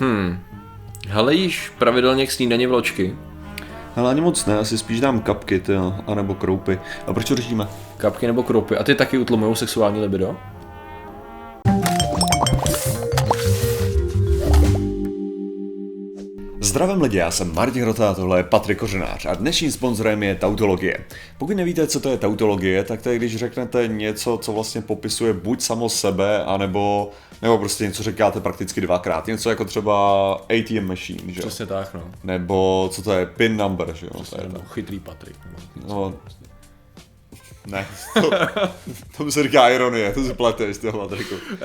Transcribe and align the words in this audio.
Hmm. 0.00 0.38
Hele, 1.08 1.34
jíš 1.34 1.72
pravidelně 1.78 2.26
k 2.26 2.32
snídaní 2.32 2.66
vločky? 2.66 3.16
Hele, 3.96 4.10
ani 4.10 4.20
moc 4.20 4.46
ne, 4.46 4.58
asi 4.58 4.78
spíš 4.78 5.00
dám 5.00 5.20
kapky, 5.20 5.60
ty 5.60 5.72
jo, 5.72 5.94
anebo 6.06 6.34
kroupy. 6.34 6.78
A 7.06 7.12
proč 7.12 7.28
to 7.28 7.36
řešíme? 7.36 7.68
Kapky 7.96 8.26
nebo 8.26 8.42
kroupy. 8.42 8.76
A 8.76 8.84
ty 8.84 8.94
taky 8.94 9.18
utlumují 9.18 9.56
sexuální 9.56 10.00
libido? 10.00 10.36
Zdravím 16.76 17.02
lidi, 17.02 17.16
já 17.16 17.30
jsem 17.30 17.54
Martin 17.54 17.84
Rota, 17.84 18.14
tohle 18.14 18.38
je 18.38 18.44
Patrik 18.44 18.78
Kořenář 18.78 19.26
a 19.26 19.34
dnešním 19.34 19.72
sponzorem 19.72 20.22
je 20.22 20.34
Tautologie. 20.34 20.98
Pokud 21.38 21.56
nevíte, 21.56 21.86
co 21.86 22.00
to 22.00 22.10
je 22.10 22.18
Tautologie, 22.18 22.84
tak 22.84 23.02
to 23.02 23.10
je, 23.10 23.16
když 23.16 23.36
řeknete 23.36 23.88
něco, 23.88 24.38
co 24.42 24.52
vlastně 24.52 24.80
popisuje 24.80 25.32
buď 25.32 25.60
samo 25.60 25.88
sebe, 25.88 26.44
anebo, 26.44 27.10
nebo 27.42 27.58
prostě 27.58 27.84
něco 27.84 28.02
říkáte 28.02 28.40
prakticky 28.40 28.80
dvakrát. 28.80 29.26
Něco 29.26 29.50
jako 29.50 29.64
třeba 29.64 30.32
ATM 30.34 30.86
machine, 30.86 31.32
že 31.32 31.40
jo? 31.40 31.46
Přesně 31.46 31.66
tak, 31.66 31.94
no. 31.94 32.02
Nebo 32.24 32.88
co 32.92 33.02
to 33.02 33.12
je, 33.12 33.26
PIN 33.26 33.56
number, 33.56 33.94
že 33.94 34.06
jo? 34.06 34.24
To 34.30 34.40
je 34.40 34.48
Nebo 34.48 34.60
chytrý 34.60 35.00
Patrik. 35.00 35.36
No. 35.88 36.14
Ne, 37.66 37.86
to, 38.20 38.30
tomu 39.16 39.30
se 39.30 39.42
říká 39.42 39.68
ironie, 39.68 40.12
to 40.12 40.24
si 40.24 40.34
pleteš, 40.34 40.78
toho 40.78 41.10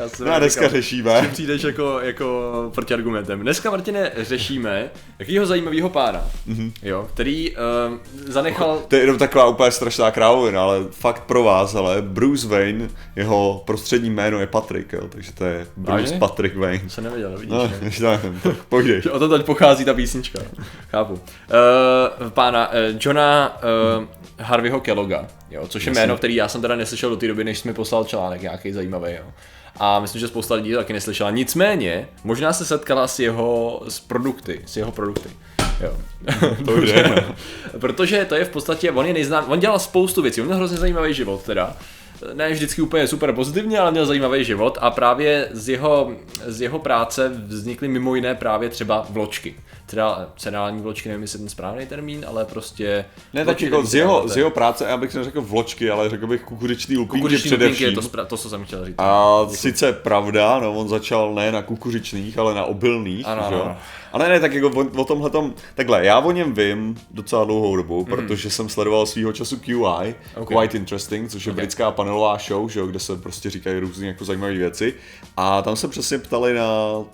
jsem 0.07 0.27
No 0.27 0.33
a 0.33 0.39
dneska 0.39 0.61
říkal, 0.61 0.71
řešíme. 0.81 1.21
Že 1.21 1.27
přijdeš 1.27 1.63
jako, 1.63 1.99
jako 2.01 2.71
protiargumentem. 2.75 3.39
Dneska, 3.39 3.71
Martine, 3.71 4.11
řešíme 4.17 4.89
jakýho 5.19 5.45
zajímavého 5.45 5.89
pána, 5.89 6.25
mm-hmm. 6.49 6.71
jo, 6.83 7.07
který 7.13 7.51
uh, 7.51 7.57
zanechal... 8.27 8.79
To 8.87 8.95
je 8.95 9.01
jenom 9.01 9.17
taková 9.17 9.45
úplně 9.45 9.71
strašná 9.71 10.11
krávovina, 10.11 10.61
ale 10.63 10.79
fakt 10.91 11.23
pro 11.23 11.43
vás, 11.43 11.75
ale 11.75 12.01
Bruce 12.01 12.47
Wayne, 12.47 12.89
jeho 13.15 13.63
prostřední 13.65 14.09
jméno 14.09 14.39
je 14.39 14.47
Patrick, 14.47 14.93
jo, 14.93 15.07
takže 15.09 15.31
to 15.31 15.45
je 15.45 15.67
Bruce 15.77 16.01
Vážně? 16.01 16.19
Patrick 16.19 16.55
Wayne. 16.55 16.89
Jsem 16.89 17.03
nevěděl, 17.03 17.37
vidíš, 17.37 17.49
No, 17.49 17.63
ne? 17.63 17.91
nevím, 17.99 18.39
tak 18.43 18.55
o 19.13 19.19
to 19.19 19.29
teď 19.29 19.45
pochází 19.45 19.85
ta 19.85 19.93
písnička. 19.93 20.39
Chápu. 20.89 21.13
Uh, 21.13 21.19
pána 22.29 22.67
uh, 22.67 22.75
Johna 22.99 23.57
uh, 23.97 24.20
Harveyho 24.39 24.79
Kelloga, 24.79 25.27
jo, 25.51 25.67
což 25.67 25.85
je 25.85 25.93
jméno, 25.93 26.17
který 26.17 26.35
já 26.35 26.47
jsem 26.47 26.61
teda 26.61 26.75
neslyšel 26.75 27.09
do 27.09 27.17
té 27.17 27.27
doby, 27.27 27.43
než 27.43 27.59
jsi 27.59 27.67
mi 27.67 27.73
poslal 27.73 28.03
článek 28.03 28.41
nějaký 28.41 28.71
zajímavý. 28.71 29.11
Jo. 29.11 29.25
A 29.79 29.99
myslím, 29.99 30.19
že 30.19 30.27
spousta 30.27 30.55
lidí 30.55 30.71
to 30.71 30.77
taky 30.77 30.93
neslyšela. 30.93 31.31
Nicméně, 31.31 32.07
možná 32.23 32.53
se 32.53 32.65
setkala 32.65 33.07
s 33.07 33.19
jeho 33.19 33.81
s 33.87 33.99
produkty, 33.99 34.61
s 34.65 34.77
jeho 34.77 34.91
produkty. 34.91 35.29
Jo. 35.81 35.97
To 36.65 36.81
jde. 36.81 37.25
Protože 37.79 38.25
to 38.25 38.35
je 38.35 38.45
v 38.45 38.49
podstatě, 38.49 38.91
on 38.91 39.05
je 39.05 39.13
nejznám, 39.13 39.45
on 39.47 39.59
dělal 39.59 39.79
spoustu 39.79 40.21
věcí, 40.21 40.41
on 40.41 40.47
měl 40.47 40.57
hrozně 40.57 40.77
zajímavý 40.77 41.13
život 41.13 41.43
teda. 41.43 41.77
Ne 42.33 42.51
vždycky 42.51 42.81
úplně 42.81 43.07
super 43.07 43.33
pozitivně, 43.33 43.79
ale 43.79 43.91
měl 43.91 44.05
zajímavý 44.05 44.43
život 44.43 44.77
a 44.81 44.91
právě 44.91 45.49
z 45.51 45.69
jeho, 45.69 46.11
z 46.45 46.61
jeho 46.61 46.79
práce 46.79 47.31
vznikly 47.47 47.87
mimo 47.87 48.15
jiné 48.15 48.35
právě 48.35 48.69
třeba 48.69 49.07
vločky. 49.09 49.55
Teda 49.91 50.29
cenální 50.37 50.81
vločky, 50.81 51.09
nevím, 51.09 51.21
jestli 51.21 51.37
je 51.37 51.39
ten 51.39 51.49
správný 51.49 51.85
termín, 51.85 52.25
ale 52.27 52.45
prostě... 52.45 53.05
Ne, 53.33 53.45
tak 53.45 53.61
jako 53.61 53.85
z 53.85 53.95
jeho, 53.95 54.27
z 54.27 54.37
jeho 54.37 54.49
práce, 54.49 54.85
já 54.89 54.97
bych 54.97 55.15
neřekl 55.15 55.41
vločky, 55.41 55.89
ale 55.89 56.09
řekl 56.09 56.27
bych 56.27 56.41
kukuřičný 56.41 56.97
lupínky 56.97 57.17
Kukuřiční 57.21 57.49
především. 57.49 57.71
lupínky, 57.71 57.83
je 57.83 57.91
to, 57.91 58.17
spra- 58.17 58.25
to, 58.25 58.37
co 58.37 58.49
jsem 58.49 58.65
chtěl 58.65 58.85
říct. 58.85 58.95
A 58.97 59.39
sice 59.49 59.93
pravda, 59.93 60.59
no 60.59 60.73
on 60.73 60.89
začal 60.89 61.33
ne 61.33 61.51
na 61.51 61.61
kukuřičných, 61.61 62.37
ale 62.37 62.53
na 62.55 62.63
obilných, 62.63 63.27
Ano, 63.27 63.45
že 63.49 63.55
jo? 63.55 63.61
ano. 63.65 63.77
Ale 64.13 64.29
ne, 64.29 64.39
tak 64.39 64.53
jako 64.53 64.67
o, 64.69 65.01
o 65.01 65.05
tomhle 65.05 65.29
tom, 65.29 65.53
takhle, 65.75 66.05
já 66.05 66.19
o 66.19 66.31
něm 66.31 66.53
vím 66.53 66.97
docela 67.11 67.43
dlouhou 67.45 67.75
dobu, 67.75 67.97
Mhm. 68.01 68.05
protože 68.05 68.49
jsem 68.49 68.69
sledoval 68.69 69.05
svýho 69.05 69.33
času 69.33 69.57
QI, 69.57 70.15
Ok. 70.35 70.47
Quite 70.59 70.77
Interesting, 70.77 71.29
což 71.31 71.45
je 71.47 71.53
britská 71.53 71.91
panelová 71.91 72.37
show, 72.47 72.69
že 72.69 72.79
jo, 72.79 72.87
kde 72.87 72.99
se 72.99 73.15
prostě 73.17 73.49
říkají 73.49 73.79
různé 73.79 74.07
jako 74.07 74.25
zajímavé 74.25 74.53
věci. 74.53 74.93
A 75.37 75.61
tam 75.61 75.75
se 75.75 75.87
přesně 75.87 76.17
ptali 76.17 76.53
na 76.53 76.67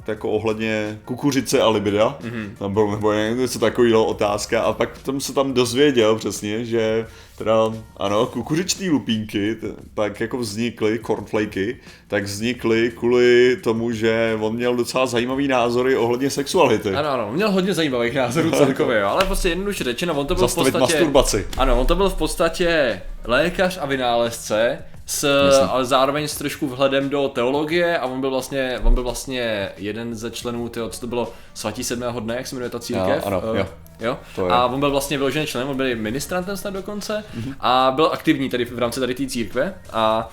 jako 0.08 0.30
ohledně 0.32 1.00
kukuřice 1.06 1.62
a 1.62 1.70
libida, 1.70 2.18
Mhm. 2.24 2.56
Tam 2.68 2.74
bylo 2.74 2.92
nebo 2.92 3.14
něco 3.14 3.60
takového 3.60 4.06
otázka 4.06 4.62
a 4.62 4.74
pak 4.74 4.98
tam 4.98 5.20
se 5.20 5.34
tam 5.34 5.54
dozvěděl 5.54 6.16
přesně, 6.16 6.66
že 6.66 7.08
teda 7.38 7.54
ano, 7.98 8.26
kukuřičné 8.26 8.90
lupínky, 8.90 9.56
t- 9.56 9.68
tak 9.94 10.20
jako 10.20 10.38
vznikly, 10.38 11.00
cornflakey, 11.00 11.78
tak 12.08 12.24
vznikly 12.24 12.92
kvůli 12.96 13.58
tomu, 13.64 13.92
že 13.92 14.38
on 14.42 14.56
měl 14.56 14.76
docela 14.76 15.06
zajímavý 15.06 15.48
názory 15.48 15.98
ohledně 15.98 16.30
sexuality. 16.30 16.90
Ano, 16.94 17.10
ano, 17.10 17.32
měl 17.32 17.52
hodně 17.52 17.74
zajímavých 17.74 18.16
názorů 18.16 18.52
celkově, 18.52 19.00
jo, 19.00 19.08
ale 19.08 19.26
prostě 19.26 19.50
jednoduše 19.50 19.84
řečeno, 19.84 20.14
on 20.14 20.28
to 20.28 20.36
byl 20.36 20.42
Zastavit 20.42 20.76
v 20.76 20.80
podstatě... 20.80 20.94
masturbaci. 20.94 21.48
Ano, 21.58 21.80
on 21.80 21.86
to 21.86 21.96
byl 21.96 22.10
v 22.10 22.16
podstatě 22.16 23.02
lékař 23.26 23.80
a 23.82 23.86
vynálezce, 23.86 24.78
s, 25.10 25.24
ale 25.70 25.86
zároveň 25.86 26.28
s 26.28 26.38
trošku 26.38 26.68
vhledem 26.68 27.10
do 27.10 27.28
teologie 27.28 28.00
a 28.00 28.06
on 28.06 28.22
byl 28.22 28.30
vlastně, 28.30 28.80
on 28.84 28.94
byl 28.94 29.04
vlastně 29.04 29.70
jeden 29.78 30.16
ze 30.16 30.32
členů, 30.32 30.70
tyho, 30.70 30.90
co 30.90 31.00
to 31.02 31.08
bylo 31.08 31.34
svatí 31.54 31.84
sedmého 31.84 32.20
dne, 32.20 32.36
jak 32.36 32.48
se 32.48 32.56
jmenuje 32.56 32.70
ta 32.70 32.80
církev. 32.80 33.16
Jo, 33.16 33.22
ano, 33.26 33.42
Eh, 33.54 33.58
jo. 33.60 33.68
Jo? 34.00 34.18
To. 34.36 34.52
A 34.52 34.66
on 34.66 34.80
byl 34.80 34.92
vlastně 34.92 35.18
vyložený 35.18 35.46
členem, 35.48 35.70
on 35.70 35.78
byl 35.78 35.96
ministrantem 35.96 36.58
snad 36.58 36.74
dokonce 36.74 37.24
a 37.60 37.92
byl 37.96 38.10
aktivní 38.14 38.50
tady 38.50 38.66
v 38.66 38.80
rámci 38.80 39.00
tady 39.00 39.16
té 39.16 39.26
církve 39.28 39.74
a 39.92 40.30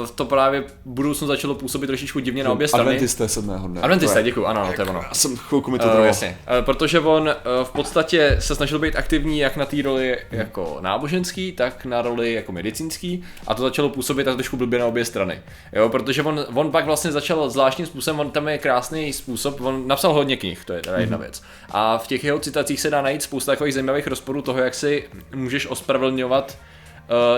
uh, 0.00 0.06
to 0.06 0.24
právě 0.24 0.60
v 0.60 0.72
budoucnu 0.84 1.26
začalo 1.26 1.54
působit 1.54 1.86
trošičku 1.86 2.18
divně 2.18 2.44
na 2.44 2.52
obě 2.52 2.68
strany. 2.68 2.82
Adventisté 2.82 3.28
sedmého 3.28 3.68
dne. 3.68 3.80
Adventisté, 3.80 4.18
je- 4.18 4.22
děkuji, 4.22 4.46
ano, 4.46 4.60
ano, 4.60 4.72
to 4.76 4.82
je 4.82 4.88
ono. 4.88 5.00
Já 5.08 5.14
jsem 5.14 5.36
chvilku 5.36 5.70
mi 5.70 5.78
to 5.78 5.86
Uh, 5.86 6.04
jasně, 6.06 6.38
uh, 6.58 6.64
protože 6.64 7.00
on 7.00 7.22
uh, 7.22 7.64
v 7.64 7.70
podstatě 7.70 8.36
se 8.38 8.54
snažil 8.54 8.78
být 8.78 8.96
aktivní 8.96 9.38
jak 9.38 9.56
na 9.56 9.66
té 9.66 9.82
roli 9.82 10.18
jako 10.30 10.78
náboženský, 10.80 11.52
tak 11.52 11.84
na 11.84 12.02
roli 12.02 12.32
jako 12.32 12.52
medicínský 12.52 13.24
a 13.46 13.54
to 13.54 13.62
začalo 13.62 13.88
působit 13.88 14.24
tak 14.24 14.34
trošku 14.34 14.56
blbě 14.56 14.78
na 14.78 14.86
obě 14.86 15.04
strany. 15.04 15.42
Jo, 15.72 15.88
protože 15.88 16.22
on, 16.22 16.46
on 16.54 16.70
pak 16.70 16.84
vlastně 16.84 17.12
začal 17.12 17.50
zvláštním 17.50 17.86
způsobem, 17.86 18.20
on 18.20 18.30
tam 18.30 18.48
je 18.48 18.58
krásný 18.58 19.12
způsob, 19.12 19.60
on 19.60 19.88
napsal 19.88 20.12
hodně 20.12 20.36
knih, 20.36 20.64
to 20.64 20.72
je 20.72 20.80
teda 20.80 20.98
jedna 20.98 21.16
věc. 21.16 21.42
A 21.70 21.98
v 21.98 22.06
těch 22.06 22.24
jeho 22.24 22.38
citacích 22.38 22.80
se 22.80 22.90
dá 22.90 23.02
najít 23.02 23.22
spousta 23.22 23.52
takových 23.52 23.74
zajímavých 23.74 24.06
rozporů 24.06 24.42
toho, 24.42 24.58
jak 24.58 24.74
si 24.74 25.04
můžeš 25.34 25.66
ospravedlňovat 25.66 26.58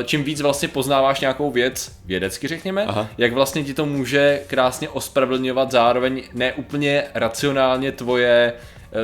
čím 0.04 0.24
víc 0.24 0.40
vlastně 0.40 0.68
poznáváš 0.68 1.20
nějakou 1.20 1.50
věc, 1.50 1.92
vědecky 2.04 2.48
řekněme, 2.48 2.84
Aha. 2.84 3.08
jak 3.18 3.32
vlastně 3.32 3.64
ti 3.64 3.74
to 3.74 3.86
může 3.86 4.40
krásně 4.46 4.88
ospravedlňovat 4.88 5.70
zároveň 5.70 6.22
neúplně 6.34 7.04
racionálně 7.14 7.92
tvoje 7.92 8.52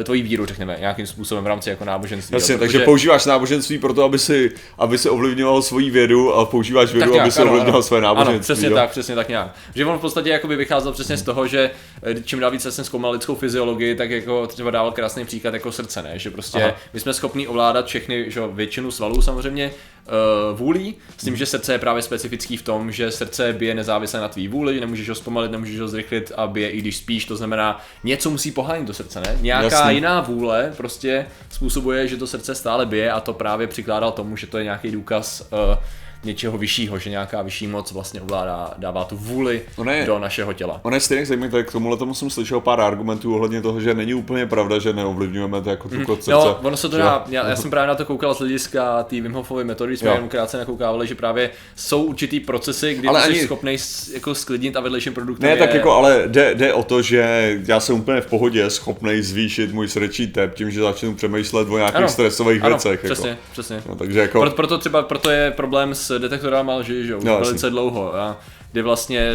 eh, 0.00 0.04
tvoji 0.04 0.22
víru, 0.22 0.46
řekněme, 0.46 0.76
nějakým 0.80 1.06
způsobem 1.06 1.44
v 1.44 1.46
rámci 1.46 1.70
jako 1.70 1.84
náboženství. 1.84 2.34
Jasně, 2.34 2.52
jo, 2.52 2.58
takže 2.58 2.78
protože- 2.78 2.84
používáš 2.84 3.26
náboženství 3.26 3.78
pro 3.78 3.94
to, 3.94 4.04
aby 4.04 4.18
si, 4.18 4.50
aby 4.78 4.98
si 4.98 5.08
ovlivňoval 5.08 5.62
svoji 5.62 5.90
vědu 5.90 6.34
a 6.34 6.44
používáš 6.44 6.92
vědu, 6.92 7.12
nějak, 7.12 7.24
aby 7.24 7.32
si 7.32 7.40
ano, 7.40 7.50
ovlivňoval 7.50 7.78
ano. 7.78 7.82
své 7.82 8.00
náboženství. 8.00 8.34
Ano, 8.34 8.42
přesně 8.42 8.68
jo? 8.68 8.74
tak, 8.74 8.90
přesně 8.90 9.14
tak 9.14 9.28
nějak. 9.28 9.54
Že 9.74 9.86
on 9.86 9.98
v 9.98 10.00
podstatě 10.00 10.30
jakoby 10.30 10.56
vycházel 10.56 10.92
přesně 10.92 11.16
z 11.16 11.22
toho, 11.22 11.46
že 11.46 11.70
eh, 12.02 12.14
čím 12.24 12.40
dál 12.40 12.50
více 12.50 12.72
jsem 12.72 12.84
zkoumal 12.84 13.12
lidskou 13.12 13.34
fyziologii, 13.34 13.94
tak 13.94 14.10
jako 14.10 14.46
třeba 14.46 14.70
dával 14.70 14.92
krásný 14.92 15.24
příklad 15.24 15.54
jako 15.54 15.72
srdce, 15.72 16.02
ne? 16.02 16.12
Že 16.14 16.30
prostě 16.30 16.62
Aha. 16.62 16.74
my 16.92 17.00
jsme 17.00 17.14
schopni 17.14 17.46
ovládat 17.48 17.86
všechny, 17.86 18.24
že 18.30 18.40
většinu 18.52 18.90
svalů 18.90 19.22
samozřejmě 19.22 19.70
uh, 20.06 20.58
vůlí, 20.58 20.94
s 21.18 21.24
tím, 21.24 21.36
že 21.36 21.46
srdce 21.46 21.72
je 21.72 21.78
právě 21.78 22.02
specifický 22.02 22.56
v 22.56 22.62
tom, 22.62 22.92
že 22.92 23.10
srdce 23.10 23.52
bije 23.52 23.74
nezávisle 23.74 24.20
na 24.20 24.28
tvý 24.28 24.48
vůli, 24.48 24.80
nemůžeš 24.80 25.08
ho 25.08 25.14
zpomalit, 25.14 25.50
nemůžeš 25.50 25.80
ho 25.80 25.88
zrychlit 25.88 26.32
a 26.36 26.46
bije 26.46 26.70
i 26.70 26.78
když 26.78 26.96
spíš, 26.96 27.24
to 27.24 27.36
znamená, 27.36 27.80
něco 28.04 28.30
musí 28.30 28.50
pohánit 28.50 28.86
do 28.86 28.94
srdce, 28.94 29.20
ne? 29.20 29.38
Nějaká 29.40 29.76
Jasný. 29.76 29.94
jiná 29.94 30.20
vůle 30.20 30.72
prostě 30.76 31.26
způsobuje, 31.50 32.08
že 32.08 32.16
to 32.16 32.26
srdce 32.26 32.54
stále 32.54 32.86
bije 32.86 33.12
a 33.12 33.20
to 33.20 33.32
právě 33.32 33.66
přikládal 33.66 34.12
tomu, 34.12 34.36
že 34.36 34.46
to 34.46 34.58
je 34.58 34.64
nějaký 34.64 34.90
důkaz 34.90 35.48
uh, 35.52 35.76
něčeho 36.24 36.58
vyššího, 36.58 36.98
že 36.98 37.10
nějaká 37.10 37.42
vyšší 37.42 37.66
moc 37.66 37.92
vlastně 37.92 38.20
ovládá, 38.20 38.74
dává 38.78 39.04
tu 39.04 39.16
vůli 39.16 39.62
Ono 39.76 39.92
je- 39.92 40.06
do 40.06 40.18
našeho 40.18 40.52
těla. 40.52 40.80
Ono 40.82 40.96
je 40.96 41.00
stejně 41.00 41.26
zajímavé, 41.26 41.50
tak 41.52 41.68
k 41.68 41.72
tomuhle 41.72 41.98
tomu 41.98 42.14
jsem 42.14 42.30
slyšel 42.30 42.60
pár 42.60 42.80
argumentů 42.80 43.34
ohledně 43.34 43.62
toho, 43.62 43.80
že 43.80 43.94
není 43.94 44.14
úplně 44.14 44.46
pravda, 44.46 44.78
že 44.78 44.92
neovlivňujeme 44.92 45.60
to 45.62 45.70
jako 45.70 45.88
tu 45.88 46.04
srdce. 46.06 46.30
No, 46.30 46.58
ono 46.62 46.76
se 46.76 46.88
to 46.88 46.96
Že- 46.96 47.02
dá, 47.02 47.24
já, 47.28 47.48
já 47.48 47.56
jsem 47.56 47.70
právě 47.70 47.88
na 47.88 47.94
to 47.94 48.04
koukal 48.04 48.34
z 48.34 48.38
hlediska 48.38 49.02
té 49.02 49.20
Wim 49.20 49.32
Hofovy 49.32 49.64
metody, 49.64 49.96
jsme 49.96 50.08
Jo. 50.08 50.14
jenom 50.14 50.28
krátce 50.28 50.58
nakoukávali, 50.58 51.06
že 51.06 51.14
právě 51.14 51.50
jsou 51.76 52.02
určitý 52.02 52.40
procesy, 52.40 52.94
kdy 52.94 53.08
Ale 53.08 53.22
jsi 53.22 53.28
ani- 53.28 53.42
schopný 53.42 53.76
jako 54.12 54.34
sklidnit 54.34 54.76
a 54.76 54.80
vedlejším 54.80 55.14
produktem 55.14 55.46
Ne, 55.48 55.54
je... 55.54 55.58
tak 55.58 55.74
jako, 55.74 55.92
ale 55.92 56.22
jde, 56.26 56.54
jde 56.54 56.74
o 56.74 56.82
to, 56.82 57.02
že 57.02 57.56
já 57.66 57.80
jsem 57.80 57.96
úplně 57.96 58.20
v 58.20 58.26
pohodě 58.26 58.70
schopný 58.70 59.22
zvýšit 59.22 59.72
můj 59.72 59.88
srdečí 59.88 60.26
tep 60.26 60.54
tím, 60.54 60.70
že 60.70 60.80
začnu 60.80 61.14
přemýšlet 61.14 61.68
o 61.70 61.76
nějakých 61.76 61.96
Ano, 61.96 62.08
stresových 62.08 62.62
ano, 62.62 62.70
věcech. 62.70 63.00
přesně, 63.04 63.28
Jako. 63.28 63.40
přesně. 63.52 63.82
No, 63.88 63.94
takže 63.96 64.20
jako, 64.20 64.40
Proto, 64.40 64.56
proto 64.56 64.78
třeba, 64.78 65.02
proto 65.02 65.30
je 65.30 65.50
problém 65.50 65.94
s 65.94 66.09
detektorama 66.18 66.74
lži, 66.76 67.06
že 67.06 67.12
jo, 67.12 67.20
No, 67.24 67.32
velice 67.34 67.54
jasně. 67.54 67.70
dlouho, 67.70 68.14
a 68.16 68.38
kdy 68.72 68.82
vlastně 68.82 69.30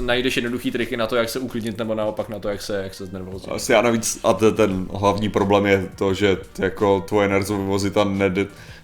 najdeš 0.00 0.36
jednoduchý 0.36 0.70
triky 0.70 0.96
na 0.96 1.06
to, 1.06 1.16
jak 1.16 1.28
se 1.28 1.38
uklidnit, 1.38 1.78
nebo 1.78 1.94
naopak 1.94 2.28
na 2.28 2.38
to, 2.38 2.48
jak 2.48 2.62
se, 2.62 2.82
jak 2.82 2.94
se 2.94 3.06
znervozit. 3.06 3.48
Asi 3.52 3.72
já 3.72 3.82
navíc, 3.82 4.20
a 4.24 4.32
te- 4.32 4.50
ten 4.52 4.86
hlavní 4.94 5.28
problém 5.28 5.66
je 5.66 5.88
to, 5.98 6.14
že 6.14 6.36
jako 6.58 7.00
tvoje 7.00 7.28
nervozita 7.28 8.04
ned, 8.04 8.32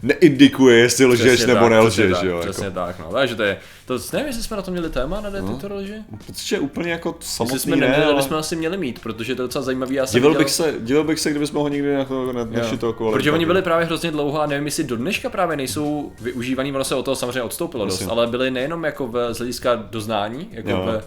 neindikuje, 0.03 0.79
jestli 0.79 1.05
lžeš 1.07 1.27
Přesně 1.33 1.47
nebo 1.47 1.61
tak, 1.61 1.71
nelžeš, 1.71 1.93
přesně 2.07 2.15
tak, 2.15 2.25
jo. 2.25 2.41
Přesně 2.41 2.65
Jako. 2.65 2.75
tak, 2.75 2.99
no. 2.99 3.09
Takže 3.13 3.35
to 3.35 3.43
je, 3.43 3.57
to, 3.87 3.99
nevím, 4.13 4.27
jestli 4.27 4.43
jsme 4.43 4.57
na 4.57 4.63
to 4.63 4.71
měli 4.71 4.91
téma 4.91 5.21
na 5.21 5.31
detektor 5.31 5.73
lži? 5.73 5.95
Protože 6.27 6.59
úplně 6.59 6.91
jako 6.93 7.15
Jestli 7.21 7.33
samotný 7.37 7.59
jsme 7.59 7.77
ne, 7.77 7.81
neměli, 7.87 8.05
ale 8.05 8.15
bychom 8.15 8.37
asi 8.37 8.57
měli 8.57 8.77
mít, 8.77 8.99
protože 8.99 9.35
to 9.35 9.43
je 9.43 9.47
docela 9.47 9.65
zajímavý. 9.65 9.95
Já 9.95 10.05
divil 10.05 10.31
viděl- 10.31 10.45
bych, 10.45 10.51
se, 10.53 10.75
divil 10.81 11.05
bych 11.05 11.21
se, 11.21 11.31
kdybychom 11.31 11.63
ho 11.63 11.69
nikdy 11.69 11.89
jako 11.89 12.33
ne, 12.33 12.41
Jo. 12.41 12.47
nešitokovali. 12.51 13.17
Protože 13.17 13.33
oni 13.33 13.47
byli 13.47 13.63
právě 13.63 13.87
hrozně 13.87 14.11
dlouho 14.11 14.41
a 14.43 14.47
nevím, 14.47 14.67
jestli 14.67 14.85
do 14.85 14.97
dneška 14.97 15.31
právě 15.31 15.57
nejsou 15.57 16.13
využívaný, 16.21 16.73
ono 16.73 16.85
se 16.85 16.95
od 16.95 17.03
toho 17.05 17.17
samozřejmě 17.17 17.43
odstoupilo 17.43 17.85
dost, 17.87 18.07
ale 18.11 18.27
byli 18.27 18.51
nejenom 18.51 18.85
jako 18.85 19.07
v, 19.07 19.35
z 19.35 19.39
hlediska 19.39 19.75
doznání, 19.91 20.49
jako 20.53 20.71
Jo. 20.71 20.83
v, 20.87 21.05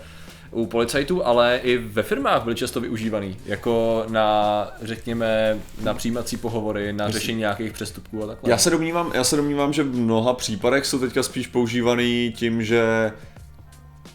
u 0.52 0.66
policajtů, 0.66 1.26
ale 1.26 1.60
i 1.64 1.78
ve 1.78 2.04
firmách 2.04 2.44
byly 2.44 2.56
často 2.56 2.82
využívaný, 2.82 3.38
jako 3.46 4.06
na, 4.10 4.68
řekněme, 4.82 5.60
na 5.82 5.94
přijímací 5.94 6.38
pohovory, 6.38 6.94
na 6.94 7.10
řešení 7.10 7.40
nějakých 7.40 7.72
přestupků 7.72 8.24
a 8.24 8.28
takhle. 8.28 8.52
Já 8.52 8.58
se 8.58 8.70
domnívám, 8.70 9.12
já 9.14 9.24
se 9.24 9.36
domnívám, 9.36 9.74
že 9.74 9.84
v 9.84 9.96
mnoha 9.96 10.34
případech 10.34 10.86
jsou 10.86 11.00
teďka 11.00 11.24
spíš 11.24 11.48
používaný 11.48 12.34
tím, 12.36 12.64
že 12.64 13.12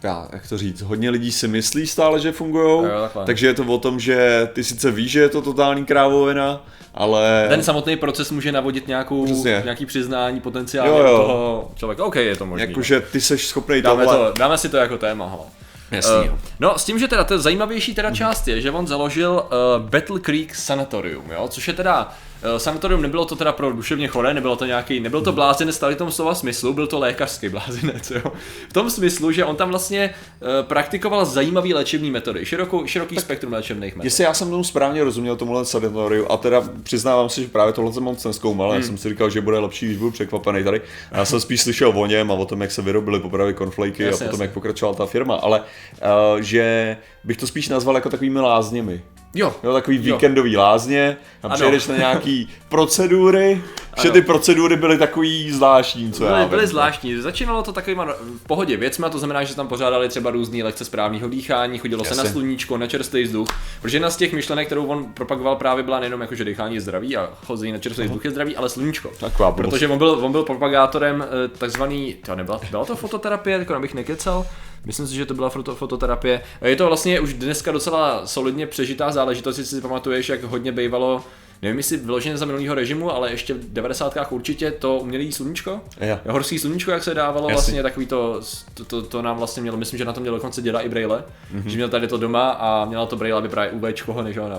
já, 0.03 0.29
jak 0.33 0.49
to 0.49 0.59
říct, 0.59 0.83
hodně 0.83 1.11
lidí 1.11 1.33
si 1.33 1.49
myslí 1.49 1.87
stále, 1.87 2.21
že 2.21 2.33
fungují, 2.33 2.87
takže 3.27 3.47
je 3.47 3.55
to 3.55 3.65
o 3.65 3.79
tom, 3.79 4.01
že 4.01 4.49
ty 4.53 4.65
sice 4.65 4.91
víš, 4.91 5.11
že 5.11 5.21
je 5.21 5.29
to 5.29 5.43
totální 5.43 5.85
krávovina, 5.85 6.65
ale... 6.95 7.47
Ten 7.49 7.63
samotný 7.63 7.97
proces 7.97 8.31
může 8.31 8.53
navodit 8.53 8.89
nějakou, 8.89 9.25
Přesně. 9.25 9.61
nějaký 9.65 9.87
přiznání 9.87 10.41
potenciálně 10.41 10.91
jo, 10.91 11.07
jo. 11.07 11.17
toho 11.17 11.71
člověka. 11.75 12.05
OK, 12.05 12.17
je 12.17 12.37
to 12.37 12.47
možné. 12.47 12.67
Jakože 12.67 13.01
ty 13.01 13.21
seš 13.21 13.47
schopný 13.47 13.83
dáme, 13.83 14.05
tohle... 14.05 14.33
to, 14.33 14.39
dáme 14.39 14.59
si 14.59 14.69
to 14.69 14.77
jako 14.77 14.99
téma. 14.99 15.27
Hala. 15.27 15.56
Jasný, 15.91 16.31
uh, 16.31 16.39
no 16.61 16.79
s 16.79 16.85
tím, 16.85 16.99
že 16.99 17.09
teda 17.09 17.25
to 17.25 17.39
zajímavější 17.39 17.95
teda 17.95 18.11
část 18.11 18.49
je, 18.49 18.61
že 18.61 18.71
on 18.71 18.87
založil 18.87 19.31
uh, 19.33 19.89
Battle 19.89 20.21
Creek 20.21 20.55
Sanatorium, 20.55 21.31
jo, 21.31 21.49
což 21.49 21.69
je 21.69 21.75
teda 21.75 22.13
sanatorium 22.57 23.03
nebylo 23.03 23.25
to 23.25 23.37
teda 23.37 23.53
pro 23.53 23.73
duševně 23.73 24.09
choré, 24.09 24.35
nebylo 24.35 24.57
to 24.57 24.65
nějaký, 24.65 25.01
nebyl 25.01 25.21
to 25.21 25.33
blázinec 25.33 25.81
v 25.83 25.95
tom 25.95 26.13
slova 26.13 26.35
smyslu, 26.35 26.73
byl 26.73 26.87
to 26.87 26.99
lékařský 26.99 27.49
blázinec, 27.49 28.11
jo. 28.15 28.33
V 28.69 28.73
tom 28.73 28.91
smyslu, 28.91 29.33
že 29.33 29.45
on 29.45 29.57
tam 29.57 29.69
vlastně 29.69 30.15
uh, 30.41 30.49
praktikoval 30.63 31.25
zajímavý 31.25 31.75
léčebný 31.75 32.11
metody, 32.11 32.45
širokou, 32.45 32.87
široký 32.87 33.15
tak 33.15 33.25
spektrum 33.25 33.53
léčebných 33.53 33.97
metod. 33.97 34.05
Jestli 34.05 34.25
já 34.25 34.35
jsem 34.35 34.51
tomu 34.51 34.65
správně 34.65 35.05
rozuměl 35.05 35.37
tomuhle 35.37 35.65
sanatoriu, 35.65 36.27
a 36.31 36.37
teda 36.37 36.63
přiznávám 36.83 37.29
si, 37.29 37.43
že 37.43 37.49
právě 37.49 37.73
tohle 37.73 37.93
jsem 37.93 38.03
moc 38.03 38.25
neskoumal, 38.25 38.71
hmm. 38.71 38.81
já 38.81 38.87
jsem 38.87 38.99
si 38.99 39.09
říkal, 39.09 39.31
že 39.31 39.41
bude 39.41 39.59
lepší, 39.59 39.87
když 39.87 39.99
budu 39.99 40.11
překvapený 40.11 40.65
tady. 40.65 40.81
Já 41.13 41.25
jsem 41.25 41.41
spíš 41.41 41.63
slyšel 41.63 41.93
o 41.97 42.07
něm 42.07 42.31
a 42.31 42.35
o 42.35 42.45
tom, 42.45 42.61
jak 42.61 42.71
se 42.71 42.83
vyrobili 42.83 43.21
popravy 43.21 43.55
konflejky 43.55 44.09
a 44.09 44.11
potom, 44.11 44.27
jasně. 44.27 44.45
jak 44.45 44.53
pokračovala 44.53 44.97
ta 44.97 45.07
firma, 45.07 45.35
ale 45.35 45.61
uh, 45.61 46.41
že 46.41 46.97
bych 47.25 47.37
to 47.37 47.47
spíš 47.47 47.69
nazval 47.69 47.95
jako 47.95 48.11
takovými 48.11 48.41
lázněmi. 48.41 49.03
Jo. 49.35 49.55
jo 49.63 49.73
takový 49.73 49.97
jo. 49.97 50.15
víkendový 50.15 50.57
lázně, 50.57 51.17
tam 51.41 51.51
ano. 51.51 51.55
přijedeš 51.55 51.87
na 51.87 51.97
nějaký 51.97 52.49
procedury, 52.69 53.63
že 54.03 54.11
ty 54.11 54.23
procedury 54.23 54.77
byly 54.77 54.99
takový 54.99 55.53
zvláštní, 55.53 56.13
co 56.13 56.25
byly, 56.25 56.41
já 56.41 56.47
byly 56.47 56.67
zvláštní. 56.67 57.17
Začínalo 57.17 57.63
to 57.63 57.73
takovýma 57.73 58.05
v 58.45 58.47
pohodě 58.47 58.77
věcmi, 58.77 59.07
to 59.13 59.19
znamená, 59.19 59.45
že 59.45 59.55
tam 59.55 59.69
pořádali 59.69 60.09
třeba 60.09 60.31
různé 60.31 60.65
lekce 60.65 60.85
správného 60.85 61.29
dýchání, 61.29 61.79
chodilo 61.79 62.05
Jasně. 62.05 62.17
se 62.17 62.25
na 62.25 62.31
sluníčko, 62.31 62.77
na 62.77 62.87
čerstvý 62.87 63.23
vzduch, 63.23 63.49
protože 63.83 63.97
jedna 63.97 64.11
z 64.11 64.17
těch 64.17 64.33
myšlenek, 64.33 64.67
kterou 64.67 64.87
on 64.87 65.05
propagoval 65.15 65.57
právě 65.57 65.85
byla 65.85 66.01
nejenom 66.01 66.21
jako, 66.21 66.35
že 66.35 66.45
dýchání 66.45 66.75
je 66.75 66.81
zdraví 66.81 67.17
a 67.17 67.31
chození 67.47 67.73
na 67.73 67.79
čerstvý 67.79 68.05
vzduch 68.05 68.25
je 68.25 68.31
zdraví, 68.31 68.57
ale 68.57 68.69
sluníčko. 68.69 69.11
Taková 69.21 69.53
protože 69.53 69.89
on 69.89 69.99
byl, 69.99 70.11
on 70.11 70.33
byl 70.33 70.43
propagátorem 70.43 71.25
eh, 71.25 71.49
takzvaný, 71.49 72.17
to 72.27 72.37
nebyla, 72.37 72.61
byla 72.71 72.85
to 72.85 72.97
fototerapie, 72.97 73.59
jako 73.59 73.75
abych 73.75 73.95
nekecal, 73.95 74.47
Myslím 74.87 75.07
si, 75.07 75.15
že 75.15 75.27
to 75.27 75.35
byla 75.35 75.49
foto, 75.49 75.75
fototerapie. 75.75 76.41
Je 76.63 76.77
to 76.77 76.87
vlastně 76.87 77.21
už 77.21 77.33
dneska 77.35 77.73
docela 77.73 78.27
solidně 78.27 78.67
přežitá 78.67 79.11
záležitost, 79.11 79.59
jestli 79.59 79.77
si 79.77 79.83
pamatuješ, 79.83 80.29
jak 80.29 80.43
hodně 80.43 80.73
bývalo 80.73 81.25
nevím 81.63 81.77
jestli 81.79 81.97
vyloženě 81.97 82.37
za 82.37 82.47
minulého 82.47 82.75
režimu, 82.75 83.13
ale 83.13 83.31
ještě 83.31 83.55
v 83.55 83.73
90. 83.73 84.19
určitě 84.31 84.71
to 84.71 84.99
umělý 84.99 85.33
sluníčko. 85.33 85.81
Ja. 86.01 86.21
Horský 86.29 86.59
sluníčko, 86.59 86.91
jak 86.91 87.05
se 87.05 87.15
dávalo, 87.15 87.49
Jasný. 87.49 87.53
vlastně 87.53 87.83
takový 87.83 88.07
to, 88.07 88.41
to, 88.75 88.85
to, 88.85 89.03
to, 89.03 89.23
nám 89.23 89.37
vlastně 89.37 89.63
mělo, 89.63 89.77
myslím, 89.77 89.99
že 89.99 90.05
na 90.05 90.13
to 90.13 90.21
měl 90.21 90.35
dokonce 90.35 90.63
děda 90.63 90.81
i 90.81 90.89
Braille, 90.89 91.25
mm-hmm. 91.55 91.67
že 91.67 91.77
měl 91.77 91.89
tady 91.89 92.09
to 92.09 92.17
doma 92.17 92.51
a 92.51 92.85
měla 92.85 93.07
to 93.07 93.17
Braille, 93.17 93.39
aby 93.39 93.49
právě 93.49 93.73
UVčko 93.73 94.23
než 94.23 94.39
ho 94.39 94.51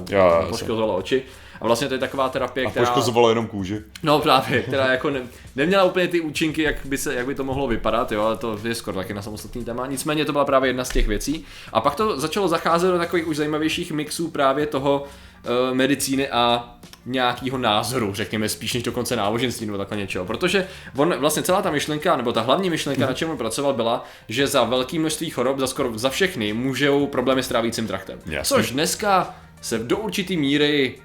poškozovalo 0.50 0.98
oči. 0.98 1.24
A 1.62 1.66
vlastně 1.66 1.88
to 1.88 1.94
je 1.94 2.00
taková 2.00 2.30
terapie, 2.30 2.68
a 2.68 2.70
která... 2.70 2.86
poškozovalo 2.86 3.30
jenom 3.30 3.48
kůži. 3.48 3.82
No 4.04 4.20
právě, 4.20 4.62
která 4.62 4.92
jako 4.92 5.10
ne, 5.10 5.22
neměla 5.56 5.84
úplně 5.84 6.08
ty 6.08 6.22
účinky, 6.22 6.62
jak 6.62 6.76
by, 6.86 6.98
se, 6.98 7.16
jak 7.16 7.26
by 7.26 7.36
to 7.36 7.44
mohlo 7.44 7.68
vypadat, 7.68 8.12
jo, 8.12 8.22
ale 8.22 8.38
to 8.38 8.60
je 8.64 8.76
skoro 8.76 8.98
taky 8.98 9.14
na 9.14 9.22
samostatný 9.22 9.66
téma. 9.66 9.88
Nicméně 9.88 10.26
to 10.26 10.32
byla 10.32 10.46
právě 10.46 10.70
jedna 10.70 10.86
z 10.86 10.90
těch 10.90 11.08
věcí. 11.08 11.46
A 11.74 11.82
pak 11.82 11.96
to 11.96 12.20
začalo 12.20 12.48
zacházet 12.48 12.92
do 12.92 12.98
takových 12.98 13.28
už 13.28 13.38
zajímavějších 13.38 13.92
mixů 13.92 14.32
právě 14.32 14.66
toho 14.66 15.04
uh, 15.04 15.76
medicíny 15.76 16.30
a 16.30 16.74
nějakého 17.06 17.58
názoru, 17.58 18.14
řekněme 18.14 18.50
spíš 18.50 18.74
než 18.74 18.84
dokonce 18.84 19.16
náboženství 19.16 19.66
nebo 19.66 19.78
takhle 19.78 19.98
něčeho. 19.98 20.26
Protože 20.26 20.68
on 20.96 21.16
vlastně 21.20 21.44
celá 21.44 21.62
ta 21.62 21.72
myšlenka, 21.72 22.18
nebo 22.18 22.32
ta 22.32 22.42
hlavní 22.42 22.70
myšlenka, 22.70 23.02
hmm. 23.02 23.10
na 23.10 23.14
čem 23.14 23.30
on 23.30 23.38
pracoval, 23.38 23.74
byla, 23.74 24.04
že 24.30 24.48
za 24.48 24.64
velké 24.64 25.00
množství 25.00 25.30
chorob, 25.30 25.60
za 25.60 25.68
skoro 25.68 25.98
za 25.98 26.10
všechny, 26.10 26.54
můžou 26.54 27.08
problémy 27.08 27.44
s 27.44 27.48
trávicím 27.48 27.88
traktem. 27.88 28.20
Jasně. 28.26 28.56
Což 28.56 28.72
dneska 28.72 29.36
se 29.62 29.80
do 29.80 29.98
určitý 29.98 30.38
míry 30.38 30.96